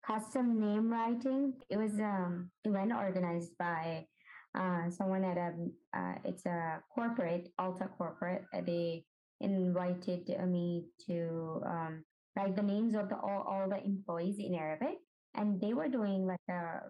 [0.06, 1.54] custom name writing.
[1.70, 4.06] It was um event organized by
[4.54, 5.50] uh someone at a
[5.96, 9.04] uh, it's a corporate alta corporate uh, they
[9.40, 12.04] invited me to um
[12.36, 14.98] write the names of the all, all the employees in arabic
[15.34, 16.80] and they were doing like a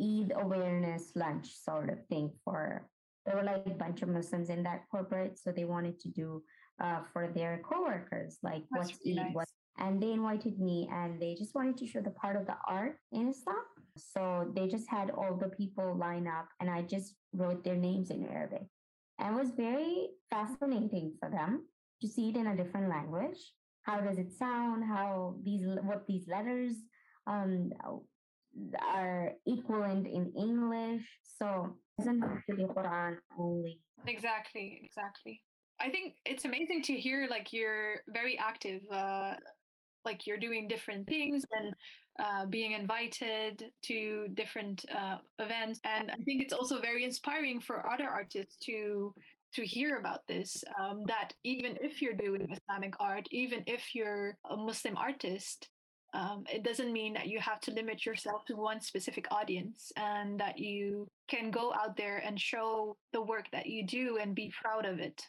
[0.00, 2.88] Eid awareness lunch sort of thing for
[3.28, 6.42] there were like a bunch of Muslims in that corporate, so they wanted to do
[6.82, 9.34] uh, for their coworkers like That's what's really Eid, nice.
[9.34, 12.56] what, and they invited me, and they just wanted to show the part of the
[12.66, 13.64] art in Islam.
[13.96, 18.10] So they just had all the people line up, and I just wrote their names
[18.10, 18.66] in Arabic,
[19.18, 21.66] and it was very fascinating for them
[22.00, 23.52] to see it in a different language.
[23.82, 24.84] How does it sound?
[24.84, 26.74] How these what these letters
[27.26, 27.70] um,
[28.80, 31.02] are equivalent in English.
[31.38, 33.80] So it doesn't be Quran only.
[34.06, 35.42] Exactly, exactly.
[35.80, 39.34] I think it's amazing to hear like you're very active, uh,
[40.04, 41.74] like you're doing different things and
[42.18, 45.78] uh, being invited to different uh, events.
[45.84, 49.14] And I think it's also very inspiring for other artists to
[49.54, 50.62] to hear about this.
[50.78, 55.68] Um, that even if you're doing Islamic art, even if you're a Muslim artist,
[56.14, 60.40] um, it doesn't mean that you have to limit yourself to one specific audience and
[60.40, 64.52] that you can go out there and show the work that you do and be
[64.62, 65.22] proud of it.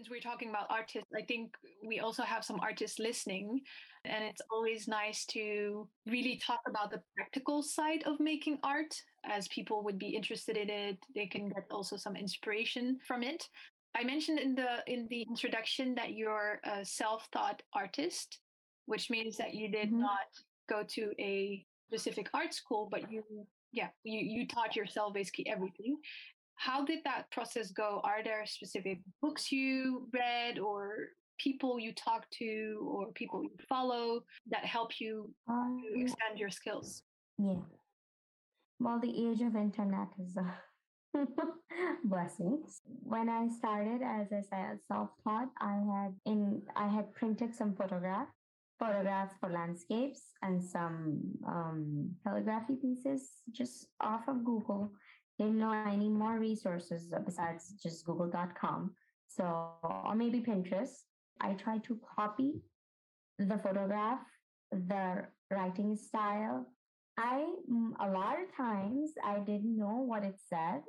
[0.00, 1.54] since we're talking about artists, I think
[1.86, 3.60] we also have some artists listening.
[4.06, 8.94] And it's always nice to really talk about the practical side of making art,
[9.24, 10.98] as people would be interested in it.
[11.14, 13.48] They can get also some inspiration from it.
[13.96, 18.38] I mentioned in the in the introduction that you're a self-taught artist,
[18.86, 20.00] which means that you did mm-hmm.
[20.00, 20.28] not
[20.68, 23.24] go to a specific art school, but you
[23.72, 25.96] yeah, you, you taught yourself basically everything
[26.60, 28.02] how did that process go?
[28.04, 31.08] Are there specific books you read or
[31.38, 36.50] people you talk to or people you follow that help you um, to expand your
[36.50, 37.02] skills?
[37.38, 37.54] Yeah.
[38.80, 40.46] Well, the age of internet is a
[42.04, 42.80] blessings.
[43.02, 48.32] When I started, as I said, self-taught, I had in I had printed some photographs,
[48.78, 54.90] photographs for landscapes and some um, calligraphy pieces just off of Google
[55.38, 58.94] didn't know any more resources besides just google.com.
[59.28, 59.44] So,
[59.82, 61.04] or maybe Pinterest.
[61.40, 62.52] I tried to copy
[63.38, 64.20] the photograph,
[64.70, 66.66] the writing style.
[67.20, 70.82] I, mm, a lot of times, I didn't know what it said,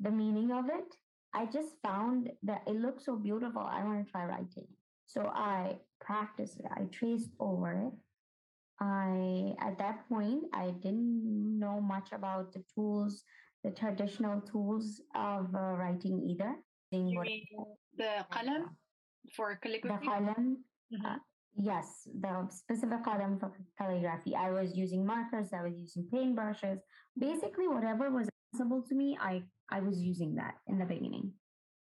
[0.00, 0.94] the meaning of it.
[1.32, 3.62] I just found that it looked so beautiful.
[3.62, 4.68] I want to try writing.
[5.06, 6.66] So I practiced it.
[6.70, 7.92] I traced over it.
[8.80, 13.24] I, at that point, I didn't know much about the tools
[13.64, 16.54] the traditional tools of uh, writing either.
[16.92, 17.44] You mean
[17.96, 18.68] the qalam
[19.34, 20.04] for calligraphy?
[20.04, 20.44] The qalam,
[20.92, 21.06] mm-hmm.
[21.06, 21.16] uh,
[21.56, 24.34] yes, the specific qalam for calligraphy.
[24.34, 26.78] I was using markers, I was using paintbrushes.
[27.18, 31.32] Basically, whatever was accessible to me, I, I was using that in the beginning.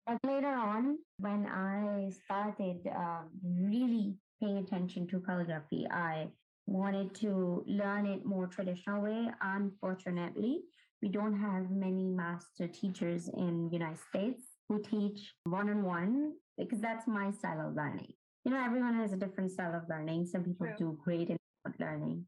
[0.05, 6.27] But later on, when I started uh, really paying attention to calligraphy, I
[6.65, 9.27] wanted to learn it more traditional way.
[9.41, 10.61] Unfortunately,
[11.01, 17.31] we don't have many master teachers in United States who teach one-on-one because that's my
[17.31, 18.13] style of learning.
[18.43, 20.25] You know, everyone has a different style of learning.
[20.25, 20.75] Some people True.
[20.77, 21.37] do great in
[21.79, 22.25] learning.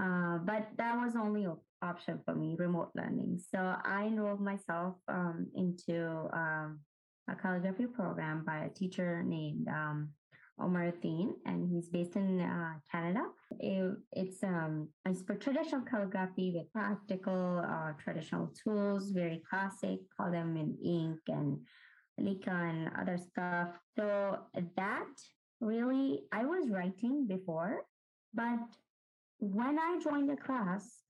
[0.00, 3.40] Uh, but that was only an option for me, remote learning.
[3.50, 6.80] So I enrolled myself um, into um,
[7.28, 10.10] a calligraphy program by a teacher named um,
[10.60, 13.24] Omar Athene, and he's based in uh, Canada.
[13.58, 20.00] It, it's um, it's for traditional calligraphy with practical uh, traditional tools, very classic.
[20.18, 21.58] qalam in ink and
[22.20, 23.68] liqa and other stuff.
[23.96, 24.38] So
[24.76, 25.12] that
[25.60, 27.82] really, I was writing before,
[28.34, 28.60] but
[29.38, 31.02] when I joined the class,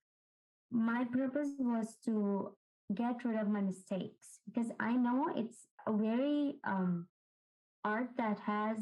[0.70, 2.53] my purpose was to
[2.94, 7.07] get rid of my mistakes because I know it's a very um,
[7.84, 8.78] art that has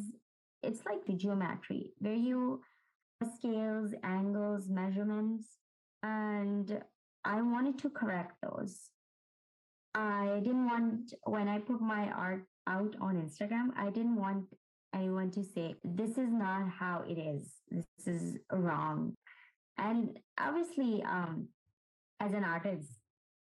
[0.62, 2.62] it's like the geometry where you
[3.36, 5.46] scales, angles, measurements,
[6.02, 6.82] and
[7.24, 8.90] I wanted to correct those.
[9.94, 14.46] I didn't want when I put my art out on Instagram, I didn't want
[14.94, 17.52] anyone to say, this is not how it is.
[17.70, 19.14] This is wrong.
[19.76, 21.48] And obviously, um,
[22.20, 22.88] as an artist,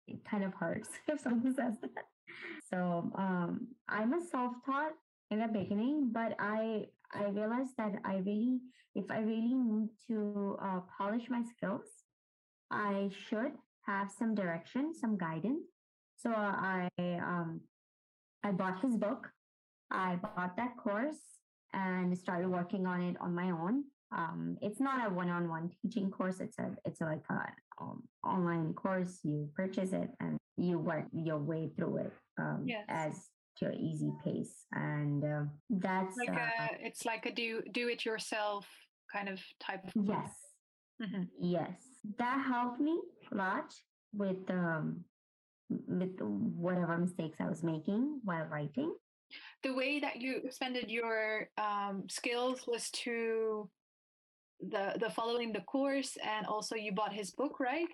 [0.07, 2.05] it kind of hurts if someone says that.
[2.71, 4.93] So um, I'm a self-taught
[5.31, 8.61] in the beginning, but I I realized that I really,
[8.95, 11.89] if I really need to uh, polish my skills,
[12.71, 15.67] I should have some direction, some guidance.
[16.17, 17.61] So I um,
[18.43, 19.29] I bought his book.
[19.93, 21.21] I bought that course
[21.73, 23.85] and started working on it on my own.
[24.15, 26.41] Um, it's not a one-on-one teaching course.
[26.41, 27.39] It's a it's a, like an
[27.81, 29.21] um, online course.
[29.23, 32.85] You purchase it and you work your way through it um, yes.
[32.89, 33.29] as
[33.61, 38.05] your easy pace and uh, that's like uh, a, it's like a do do it
[38.05, 38.67] yourself
[39.13, 40.31] kind of type of yes
[41.01, 41.23] mm-hmm.
[41.39, 41.71] yes
[42.19, 42.99] that helped me
[43.31, 43.73] a lot
[44.15, 45.05] with um
[45.87, 48.93] with whatever mistakes i was making while writing
[49.63, 53.69] the way that you expanded your um, skills was to
[54.71, 57.89] the the following the course and also you bought his book right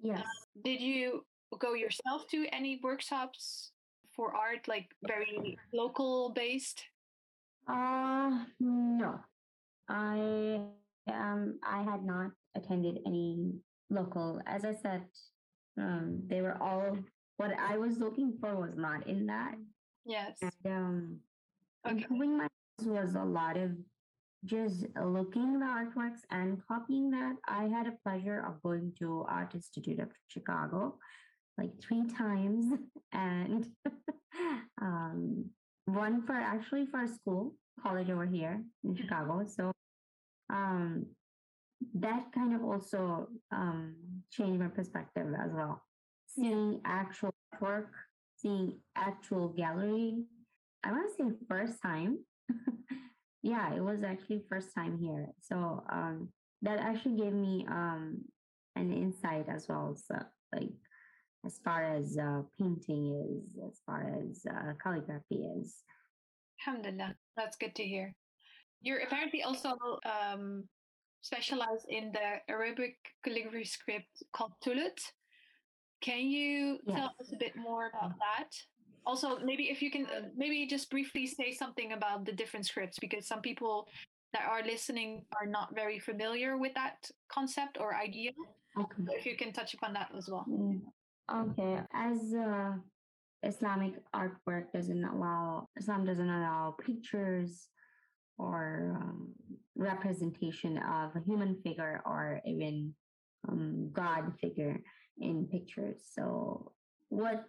[0.00, 0.22] yes uh,
[0.62, 1.24] did you
[1.58, 3.72] go yourself to any workshops
[4.18, 6.82] for art, like very local based?
[7.68, 9.20] Uh no.
[9.88, 10.60] I
[11.08, 13.54] um I had not attended any
[13.90, 14.40] local.
[14.46, 15.04] As I said,
[15.78, 16.98] um, they were all
[17.36, 19.54] what I was looking for was not in that.
[20.08, 20.38] Yes.
[20.42, 21.16] And, um,
[21.86, 21.98] okay.
[21.98, 22.48] improving my
[22.84, 23.72] was a lot of
[24.44, 27.36] just looking the artworks and copying that.
[27.46, 30.96] I had a pleasure of going to Art Institute of Chicago
[31.58, 32.72] like three times
[33.12, 33.66] and
[34.80, 35.44] um,
[35.86, 39.02] one for actually for a school college over here in mm-hmm.
[39.02, 39.44] Chicago.
[39.46, 39.72] So
[40.50, 41.06] um,
[41.94, 43.96] that kind of also um,
[44.32, 45.82] changed my perspective as well.
[46.28, 47.30] Seeing actual
[47.60, 47.92] work,
[48.38, 50.24] seeing actual gallery.
[50.84, 52.18] I want to say first time.
[53.42, 55.28] yeah, it was actually first time here.
[55.42, 56.28] So um,
[56.62, 58.22] that actually gave me um,
[58.76, 59.96] an insight as well.
[59.96, 60.18] So
[60.54, 60.70] like
[61.44, 65.76] as far as uh, painting is, as far as uh, calligraphy is.
[66.66, 68.14] Alhamdulillah, that's good to hear.
[68.80, 70.64] You're apparently also um,
[71.22, 75.12] specialized in the Arabic calligraphy script called Thuluth.
[76.00, 76.96] Can you yes.
[76.96, 78.50] tell us a bit more about that?
[79.06, 82.98] Also, maybe if you can, uh, maybe just briefly say something about the different scripts,
[82.98, 83.88] because some people
[84.32, 88.32] that are listening are not very familiar with that concept or idea.
[88.78, 89.02] Okay.
[89.06, 90.44] So if you can touch upon that as well.
[90.48, 90.80] Mm.
[91.32, 91.80] Okay.
[91.94, 92.72] As uh,
[93.42, 97.68] Islamic artwork doesn't allow, Islam doesn't allow pictures
[98.36, 99.32] or um,
[99.74, 102.94] representation of a human figure or even
[103.48, 104.78] um, God figure
[105.20, 106.02] in pictures.
[106.12, 106.72] So
[107.08, 107.44] what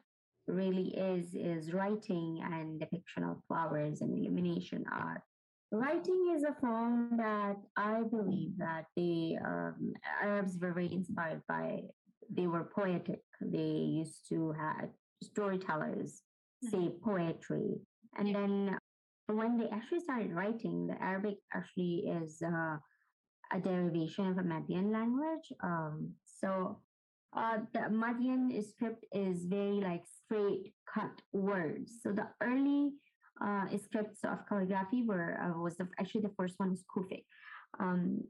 [0.48, 5.22] really is is writing and depiction of flowers and illumination art.
[5.72, 9.94] Writing is a form that I believe that the um,
[10.24, 11.82] Arabs were very inspired by.
[12.32, 13.22] They were poetic.
[13.40, 13.58] They
[14.02, 14.90] used to have
[15.22, 16.22] storytellers
[16.64, 17.10] say mm-hmm.
[17.10, 17.76] poetry,
[18.18, 18.78] and then
[19.28, 22.78] when they actually started writing, the Arabic actually is uh,
[23.54, 25.54] a derivation of a Median language.
[25.64, 26.80] Um, so
[27.36, 32.00] uh, the Madian script is very like straight cut words.
[32.02, 32.92] So the early
[33.42, 37.24] uh, scripts of calligraphy were uh, was the, actually the first one is Kufic.
[37.80, 38.22] Um,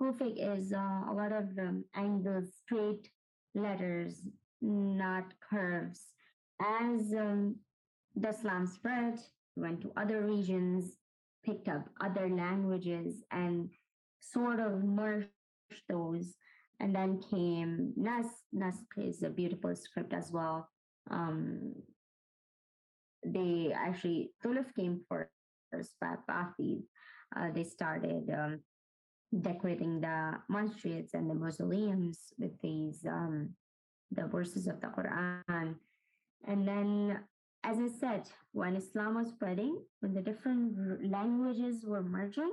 [0.00, 3.08] Kufic is uh, a lot of um, angled straight
[3.54, 4.26] letters,
[4.62, 6.00] not curves.
[6.60, 7.56] As um,
[8.16, 9.18] the Islam spread,
[9.56, 10.96] went to other regions,
[11.44, 13.70] picked up other languages, and
[14.20, 15.28] sort of merged
[15.88, 16.34] those.
[16.80, 18.30] And then came Naskh.
[18.54, 20.68] Naskh is a beautiful script as well.
[21.10, 21.74] Um,
[23.24, 26.82] they actually, Thuluth came first, but Baathis,
[27.36, 28.60] uh, they started um,
[29.40, 33.50] decorating the monasteries and the mausoleums with these um,
[34.12, 35.74] the verses of the Quran.
[36.46, 37.18] And then
[37.64, 38.22] as I said,
[38.52, 42.52] when Islam was spreading, when the different languages were merging,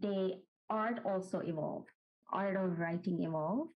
[0.00, 1.90] the art also evolved.
[2.32, 3.70] Art of writing evolved.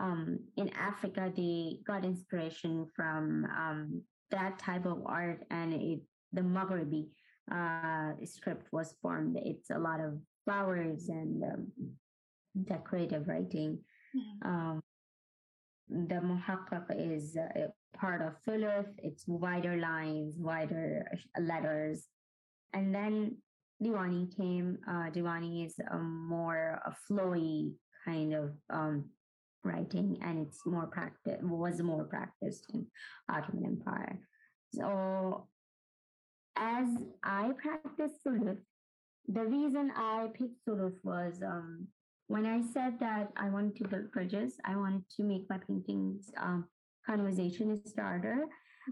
[0.00, 6.00] Um, in Africa, they got inspiration from um, that type of art, and it,
[6.32, 7.08] the Maghribi
[7.50, 9.36] uh, script was formed.
[9.42, 11.66] It's a lot of flowers and um,
[12.64, 13.78] decorative writing.
[14.16, 14.48] Mm-hmm.
[14.48, 14.80] Um,
[15.88, 18.92] the muhakkak is uh, part of Thuluth.
[18.98, 21.06] It's wider lines, wider
[21.40, 22.06] letters.
[22.74, 23.36] And then
[23.82, 24.78] Diwani came.
[24.86, 27.72] Uh, Diwani is a more a flowy
[28.08, 29.04] kind of um,
[29.64, 32.86] writing, and it's more practice was more practiced in
[33.30, 34.18] Ottoman Empire.
[34.74, 35.46] So,
[36.56, 36.88] as
[37.22, 38.58] I practiced Thuluth,
[39.26, 41.88] the reason I picked Thuluth was um,
[42.28, 46.30] when I said that I wanted to build bridges, I wanted to make my paintings
[46.36, 46.66] um,
[47.06, 48.44] conversation starter.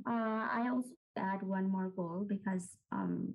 [0.07, 3.35] Uh, I also add one more goal because um,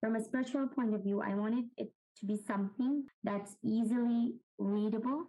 [0.00, 1.90] from a spiritual point of view, I wanted it
[2.20, 5.24] to be something that's easily readable.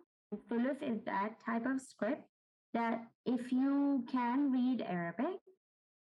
[0.50, 2.24] Thuluth is that type of script
[2.74, 5.40] that if you can read Arabic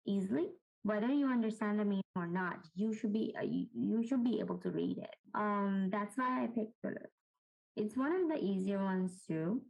[0.05, 0.47] easily,
[0.83, 4.57] whether you understand the meaning or not, you should be uh, you, should be able
[4.57, 5.15] to read it.
[5.33, 7.09] Um, that's why I picked Thuluth.
[7.75, 9.61] It's one of the easier ones too,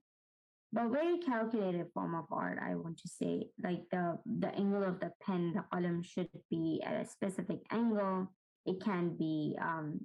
[0.72, 2.60] but very calculated form of art.
[2.62, 6.82] I want to say, like the the angle of the pen, the qalam should be
[6.86, 8.28] at a specific angle.
[8.66, 10.00] It can be um,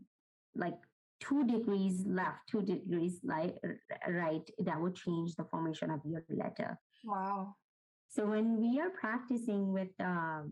[0.54, 0.74] like
[1.20, 3.54] two degrees left, two degrees right,
[4.08, 4.48] right.
[4.58, 6.78] That would change the formation of your letter.
[7.04, 7.54] Wow.
[8.08, 10.50] So when we are practicing with um,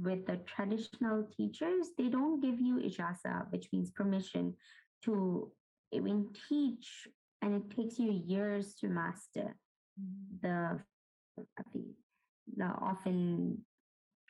[0.00, 4.54] with the traditional teachers, they don't give you ijaza, which means permission
[5.04, 5.50] to
[5.92, 7.08] even teach,
[7.42, 9.56] and it takes you years to master
[10.42, 10.80] the
[12.56, 13.58] the often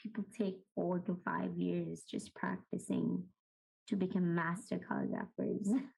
[0.01, 3.23] people take four to five years just practicing
[3.89, 5.69] to become master calligraphers.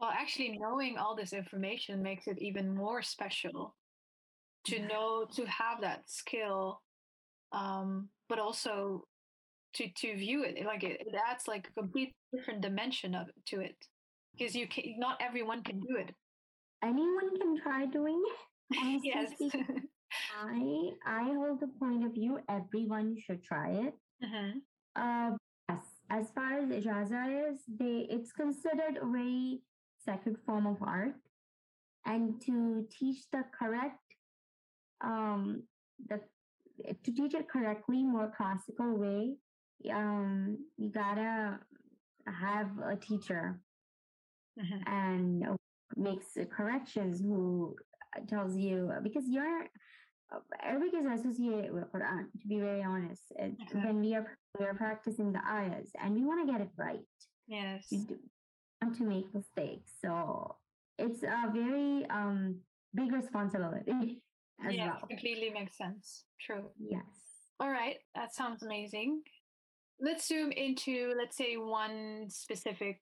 [0.00, 3.76] Well, actually, knowing all this information makes it even more special
[4.66, 6.82] to know to have that skill,
[7.52, 9.04] um, but also
[9.74, 13.60] to to view it like it, it adds like a complete different dimension of to
[13.60, 13.76] it
[14.36, 16.12] because you can not everyone can do it.
[16.82, 18.38] Anyone can try doing it.
[19.04, 19.30] Yes.
[20.44, 23.94] i i hold the point of view everyone should try it.
[24.24, 25.00] Uh-huh.
[25.00, 25.38] uh, yes
[26.10, 29.60] as far as ijaza is they it's considered a very
[30.04, 31.14] sacred form of art
[32.06, 34.16] and to teach the correct
[35.02, 35.62] um
[36.08, 36.20] the
[37.04, 39.34] to teach it correctly more classical way
[39.92, 41.58] um you gotta
[42.26, 43.60] have a teacher
[44.58, 44.92] mm-hmm.
[44.92, 45.46] and
[45.96, 47.74] makes corrections who
[48.28, 49.66] tells you because you're
[50.62, 52.30] Arabic is associated with Quran.
[52.40, 54.26] To be very honest, it, when we are
[54.58, 57.00] we are practicing the ayahs and we want to get it right.
[57.46, 58.18] Yes, we do
[58.80, 60.56] want to make mistakes, so
[60.98, 62.56] it's a very um,
[62.94, 64.22] big responsibility.
[64.66, 65.08] as yeah, well.
[65.08, 66.24] completely makes sense.
[66.40, 66.64] True.
[66.78, 67.02] Yes.
[67.60, 69.22] All right, that sounds amazing.
[70.00, 72.98] Let's zoom into, let's say, one specific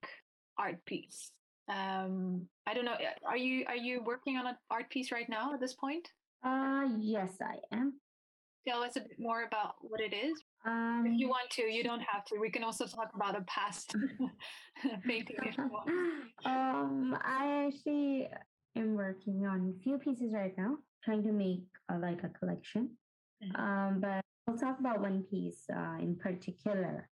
[0.58, 1.32] art piece.
[1.68, 2.96] Um, I don't know.
[3.26, 6.08] Are you are you working on an art piece right now at this point?
[6.44, 8.00] Uh, yes, I am.
[8.66, 10.42] Tell us a bit more about what it is.
[10.66, 12.38] Um, if you want to, you don't have to.
[12.38, 13.94] We can also talk about a past
[15.06, 15.88] painting if you want.
[16.44, 18.28] um, I actually
[18.76, 22.90] am working on a few pieces right now, trying to make uh, like a collection.
[23.42, 23.60] Mm-hmm.
[23.60, 27.08] Um, but I'll talk about one piece uh, in particular.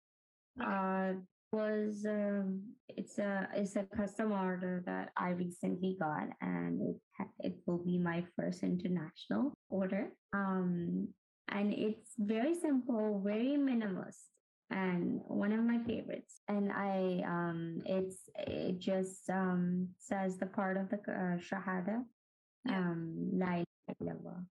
[0.61, 1.15] Uh,
[1.53, 7.55] was um, it's a it's a custom order that I recently got, and it it
[7.67, 10.09] will be my first international order.
[10.33, 11.09] Um,
[11.49, 14.25] and it's very simple, very minimalist,
[14.71, 16.41] and one of my favorites.
[16.49, 22.03] And I um, it's it just um says the part of the uh, shahada,
[22.69, 23.63] um, la
[24.01, 24.47] ilaha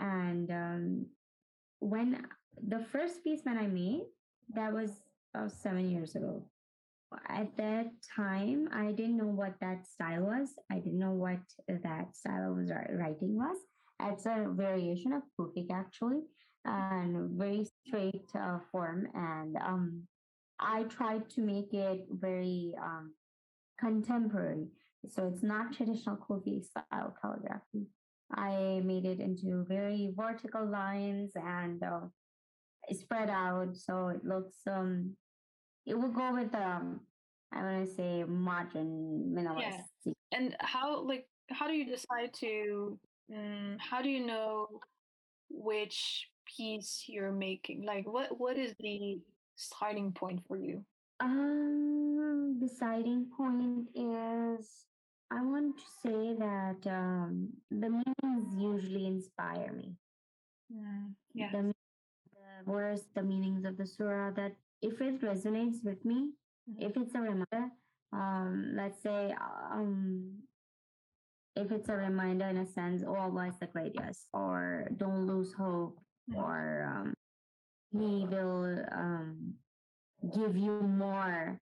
[0.00, 1.06] and um,
[1.78, 2.24] when
[2.66, 4.04] the first piece that I made,
[4.54, 4.90] that was
[5.34, 6.46] about seven years ago.
[7.28, 10.50] At that time, I didn't know what that style was.
[10.70, 13.56] I didn't know what that style was writing was.
[14.02, 16.22] It's a variation of Kufic actually,
[16.64, 19.08] and very straight uh, form.
[19.14, 20.06] And um,
[20.60, 23.14] I tried to make it very um,
[23.78, 24.68] contemporary.
[25.08, 27.86] So it's not traditional Kufi style calligraphy.
[28.32, 32.00] I made it into very vertical lines and uh,
[32.92, 33.76] spread out.
[33.76, 35.16] So it looks, um,
[35.90, 37.00] it will go with, um,
[37.52, 39.82] I want to say modern minimalist.
[40.04, 40.12] Yeah.
[40.32, 42.98] And how, like, how do you decide to,
[43.34, 44.68] um, how do you know
[45.50, 47.84] which piece you're making?
[47.84, 49.18] Like, what, what is the
[49.56, 50.84] starting point for you?
[51.18, 54.86] Um, the starting point is
[55.32, 59.96] I want to say that um, the meanings usually inspire me.
[60.72, 61.50] Mm, yeah.
[61.50, 61.74] The,
[62.64, 66.30] the words, the meanings of the surah, that if it resonates with me,
[66.70, 66.82] mm-hmm.
[66.86, 67.70] if it's a reminder,
[68.12, 69.34] um, let's say,
[69.72, 70.32] um,
[71.56, 75.52] if it's a reminder in a sense, oh Allah is the greatest, or don't lose
[75.52, 75.98] hope,
[76.30, 76.40] mm-hmm.
[76.40, 77.14] or um,
[77.92, 79.54] He will um,
[80.34, 81.58] give you more.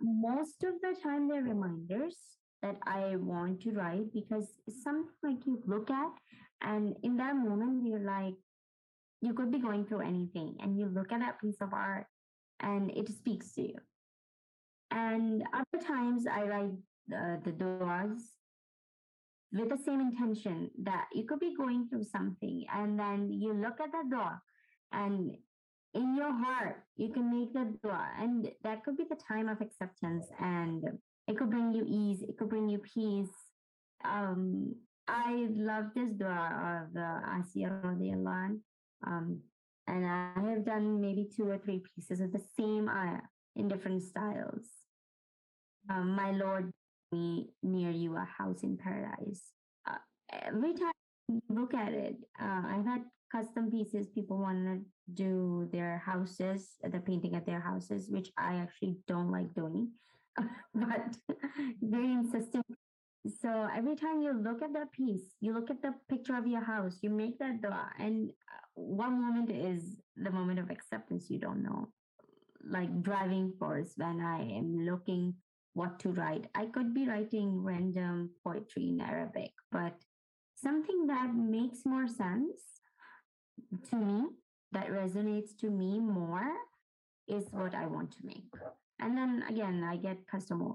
[0.00, 2.16] Most of the time, they're reminders
[2.62, 6.12] that I want to write because it's something like you look at
[6.62, 8.34] and in that moment you're like
[9.20, 12.06] you could be going through anything and you look at that piece of art
[12.60, 13.74] and it speaks to you.
[14.90, 16.76] And other times I write
[17.08, 18.22] the, the duas
[19.52, 23.80] with the same intention that you could be going through something and then you look
[23.80, 24.40] at that dua
[24.92, 25.36] and
[25.94, 29.60] in your heart you can make the dua and that could be the time of
[29.60, 30.84] acceptance and
[31.28, 32.22] it could bring you ease.
[32.22, 33.34] It could bring you peace.
[34.04, 34.74] Um,
[35.08, 38.60] I love this dua of uh, Asiya radiallahu
[39.06, 39.40] um,
[39.86, 43.22] and I have done maybe two or three pieces of the same ayah
[43.54, 44.66] in different styles.
[45.88, 46.70] Um, my Lord,
[47.12, 49.42] me near you a house in paradise.
[49.88, 49.98] Uh,
[50.32, 50.92] every time
[51.28, 54.08] you look at it, uh, I've had custom pieces.
[54.08, 54.80] People want to
[55.14, 59.90] do their houses, the painting at their houses, which I actually don't like doing.
[60.74, 61.16] but
[61.80, 62.64] very insistent.
[63.40, 66.62] So every time you look at that piece, you look at the picture of your
[66.62, 71.28] house, you make that dua, and uh, one moment is the moment of acceptance.
[71.28, 71.88] You don't know,
[72.64, 75.34] like driving force when I am looking
[75.72, 76.46] what to write.
[76.54, 79.94] I could be writing random poetry in Arabic, but
[80.54, 82.60] something that makes more sense
[83.90, 84.26] to me,
[84.72, 86.52] that resonates to me more,
[87.28, 88.44] is what I want to make.
[89.00, 90.72] And then again, I get customer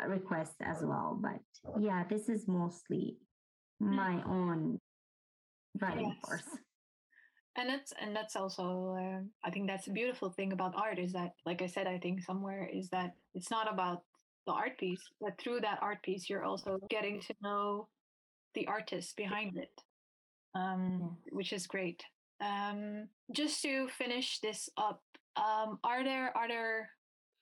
[0.00, 1.18] uh, requests as well.
[1.20, 1.40] But
[1.80, 3.16] yeah, this is mostly
[3.80, 4.78] my own
[5.80, 6.18] writing yes.
[6.26, 6.58] force.
[7.56, 11.12] And that's and that's also uh, I think that's a beautiful thing about art is
[11.12, 14.02] that like I said I think somewhere is that it's not about
[14.46, 17.88] the art piece but through that art piece you're also getting to know
[18.54, 19.70] the artist behind it
[20.54, 22.02] um, which is great.
[22.40, 25.02] Um, just to finish this up
[25.36, 26.90] um, are there are there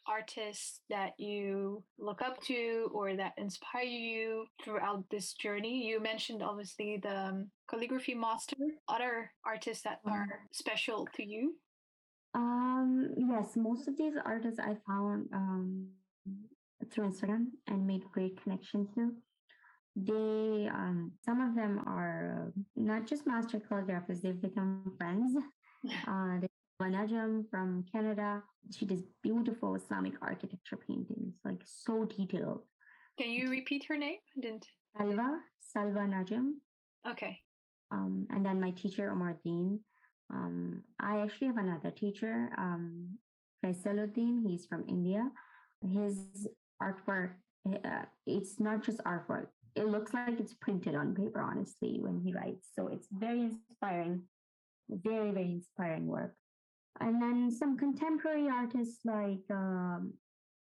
[0.06, 5.86] artists that you look up to or that inspire you throughout this journey?
[5.86, 8.56] You mentioned obviously the um, calligraphy master.
[8.88, 10.46] Other artists that are mm-hmm.
[10.52, 11.54] special to you?
[12.34, 15.88] Um, yes, most of these artists I found um,
[16.90, 19.12] through Instagram and made great connections to.
[19.94, 25.36] They, um, some of them are not just master calligraphers; they've become friends.
[26.06, 26.46] Uh, they
[26.86, 28.42] Najam from Canada.
[28.76, 32.62] She does beautiful Islamic architecture paintings, like so detailed.
[33.18, 34.18] Can you repeat her name?
[34.36, 34.66] I didn't.
[34.96, 36.52] Salva, Salva Najam.
[37.08, 37.38] Okay.
[37.90, 39.80] Um, and then my teacher, Omar Dean.
[40.32, 43.18] Um, I actually have another teacher, um,
[43.64, 44.42] Faisaluddin.
[44.46, 45.28] He's from India.
[45.82, 46.48] His
[46.82, 47.32] artwork,
[47.66, 49.48] uh, it's not just artwork.
[49.74, 52.68] It looks like it's printed on paper, honestly, when he writes.
[52.74, 54.22] So it's very inspiring,
[54.88, 56.34] very, very inspiring work.
[57.00, 60.12] And then some contemporary artists like um,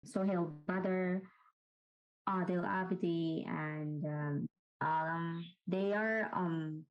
[0.05, 1.17] Sohail Badr,
[2.27, 4.47] Adil Abidi, and um,
[4.81, 6.85] um, they are um,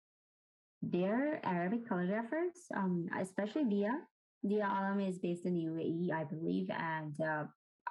[0.83, 3.99] they're Arabic calligraphers, um, especially Dia.
[4.47, 7.45] Dia Alam is based in UAE, I believe, and uh,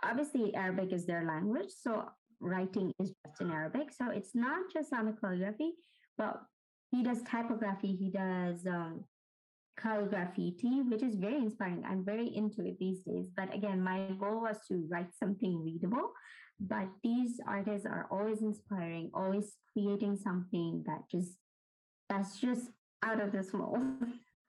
[0.03, 2.05] obviously Arabic is their language, so
[2.39, 3.91] writing is just in Arabic.
[3.91, 5.71] So it's not just Islamic calligraphy,
[6.17, 6.41] but
[6.91, 9.03] he does typography, he does um,
[9.77, 10.55] calligraphy,
[10.89, 11.83] which is very inspiring.
[11.87, 13.27] I'm very into it these days.
[13.35, 16.11] But again, my goal was to write something readable.
[16.59, 21.33] But these artists are always inspiring, always creating something that just
[22.09, 22.71] that's just
[23.03, 23.83] out of this world.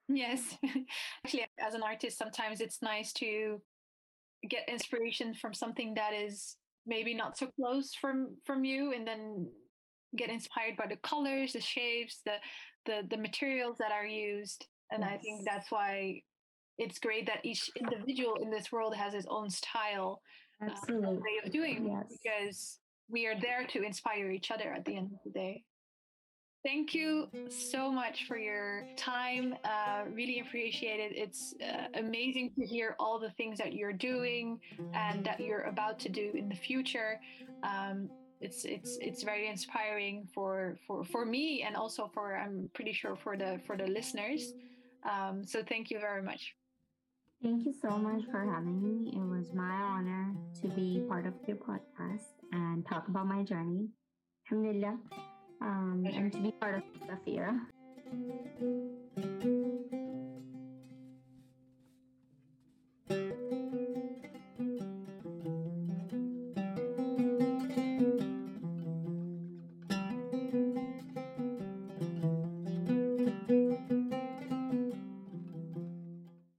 [0.08, 0.56] Yes.
[1.24, 3.60] Actually, as an artist, sometimes it's nice to
[4.48, 6.56] get inspiration from something that is
[6.86, 9.46] maybe not so close from from you and then
[10.16, 12.36] get inspired by the colors the shapes the
[12.86, 15.10] the, the materials that are used and yes.
[15.12, 16.20] i think that's why
[16.78, 20.20] it's great that each individual in this world has his own style
[20.60, 21.06] Absolutely.
[21.06, 22.18] Uh, way of doing yes.
[22.22, 22.78] because
[23.08, 25.62] we are there to inspire each other at the end of the day
[26.64, 29.54] Thank you so much for your time.
[29.64, 31.16] Uh, really appreciate it.
[31.16, 34.58] It's uh, amazing to hear all the things that you're doing
[34.92, 37.20] and that you're about to do in the future.
[37.62, 38.10] Um,
[38.40, 43.16] it's it's it's very inspiring for for for me and also for I'm pretty sure
[43.16, 44.52] for the for the listeners.
[45.04, 46.54] Um, so thank you very much.
[47.42, 49.12] Thank you so much for having me.
[49.14, 53.88] It was my honor to be part of your podcast and talk about my journey.
[54.50, 54.98] Alhamdulillah
[55.60, 57.60] um, and to be part of era.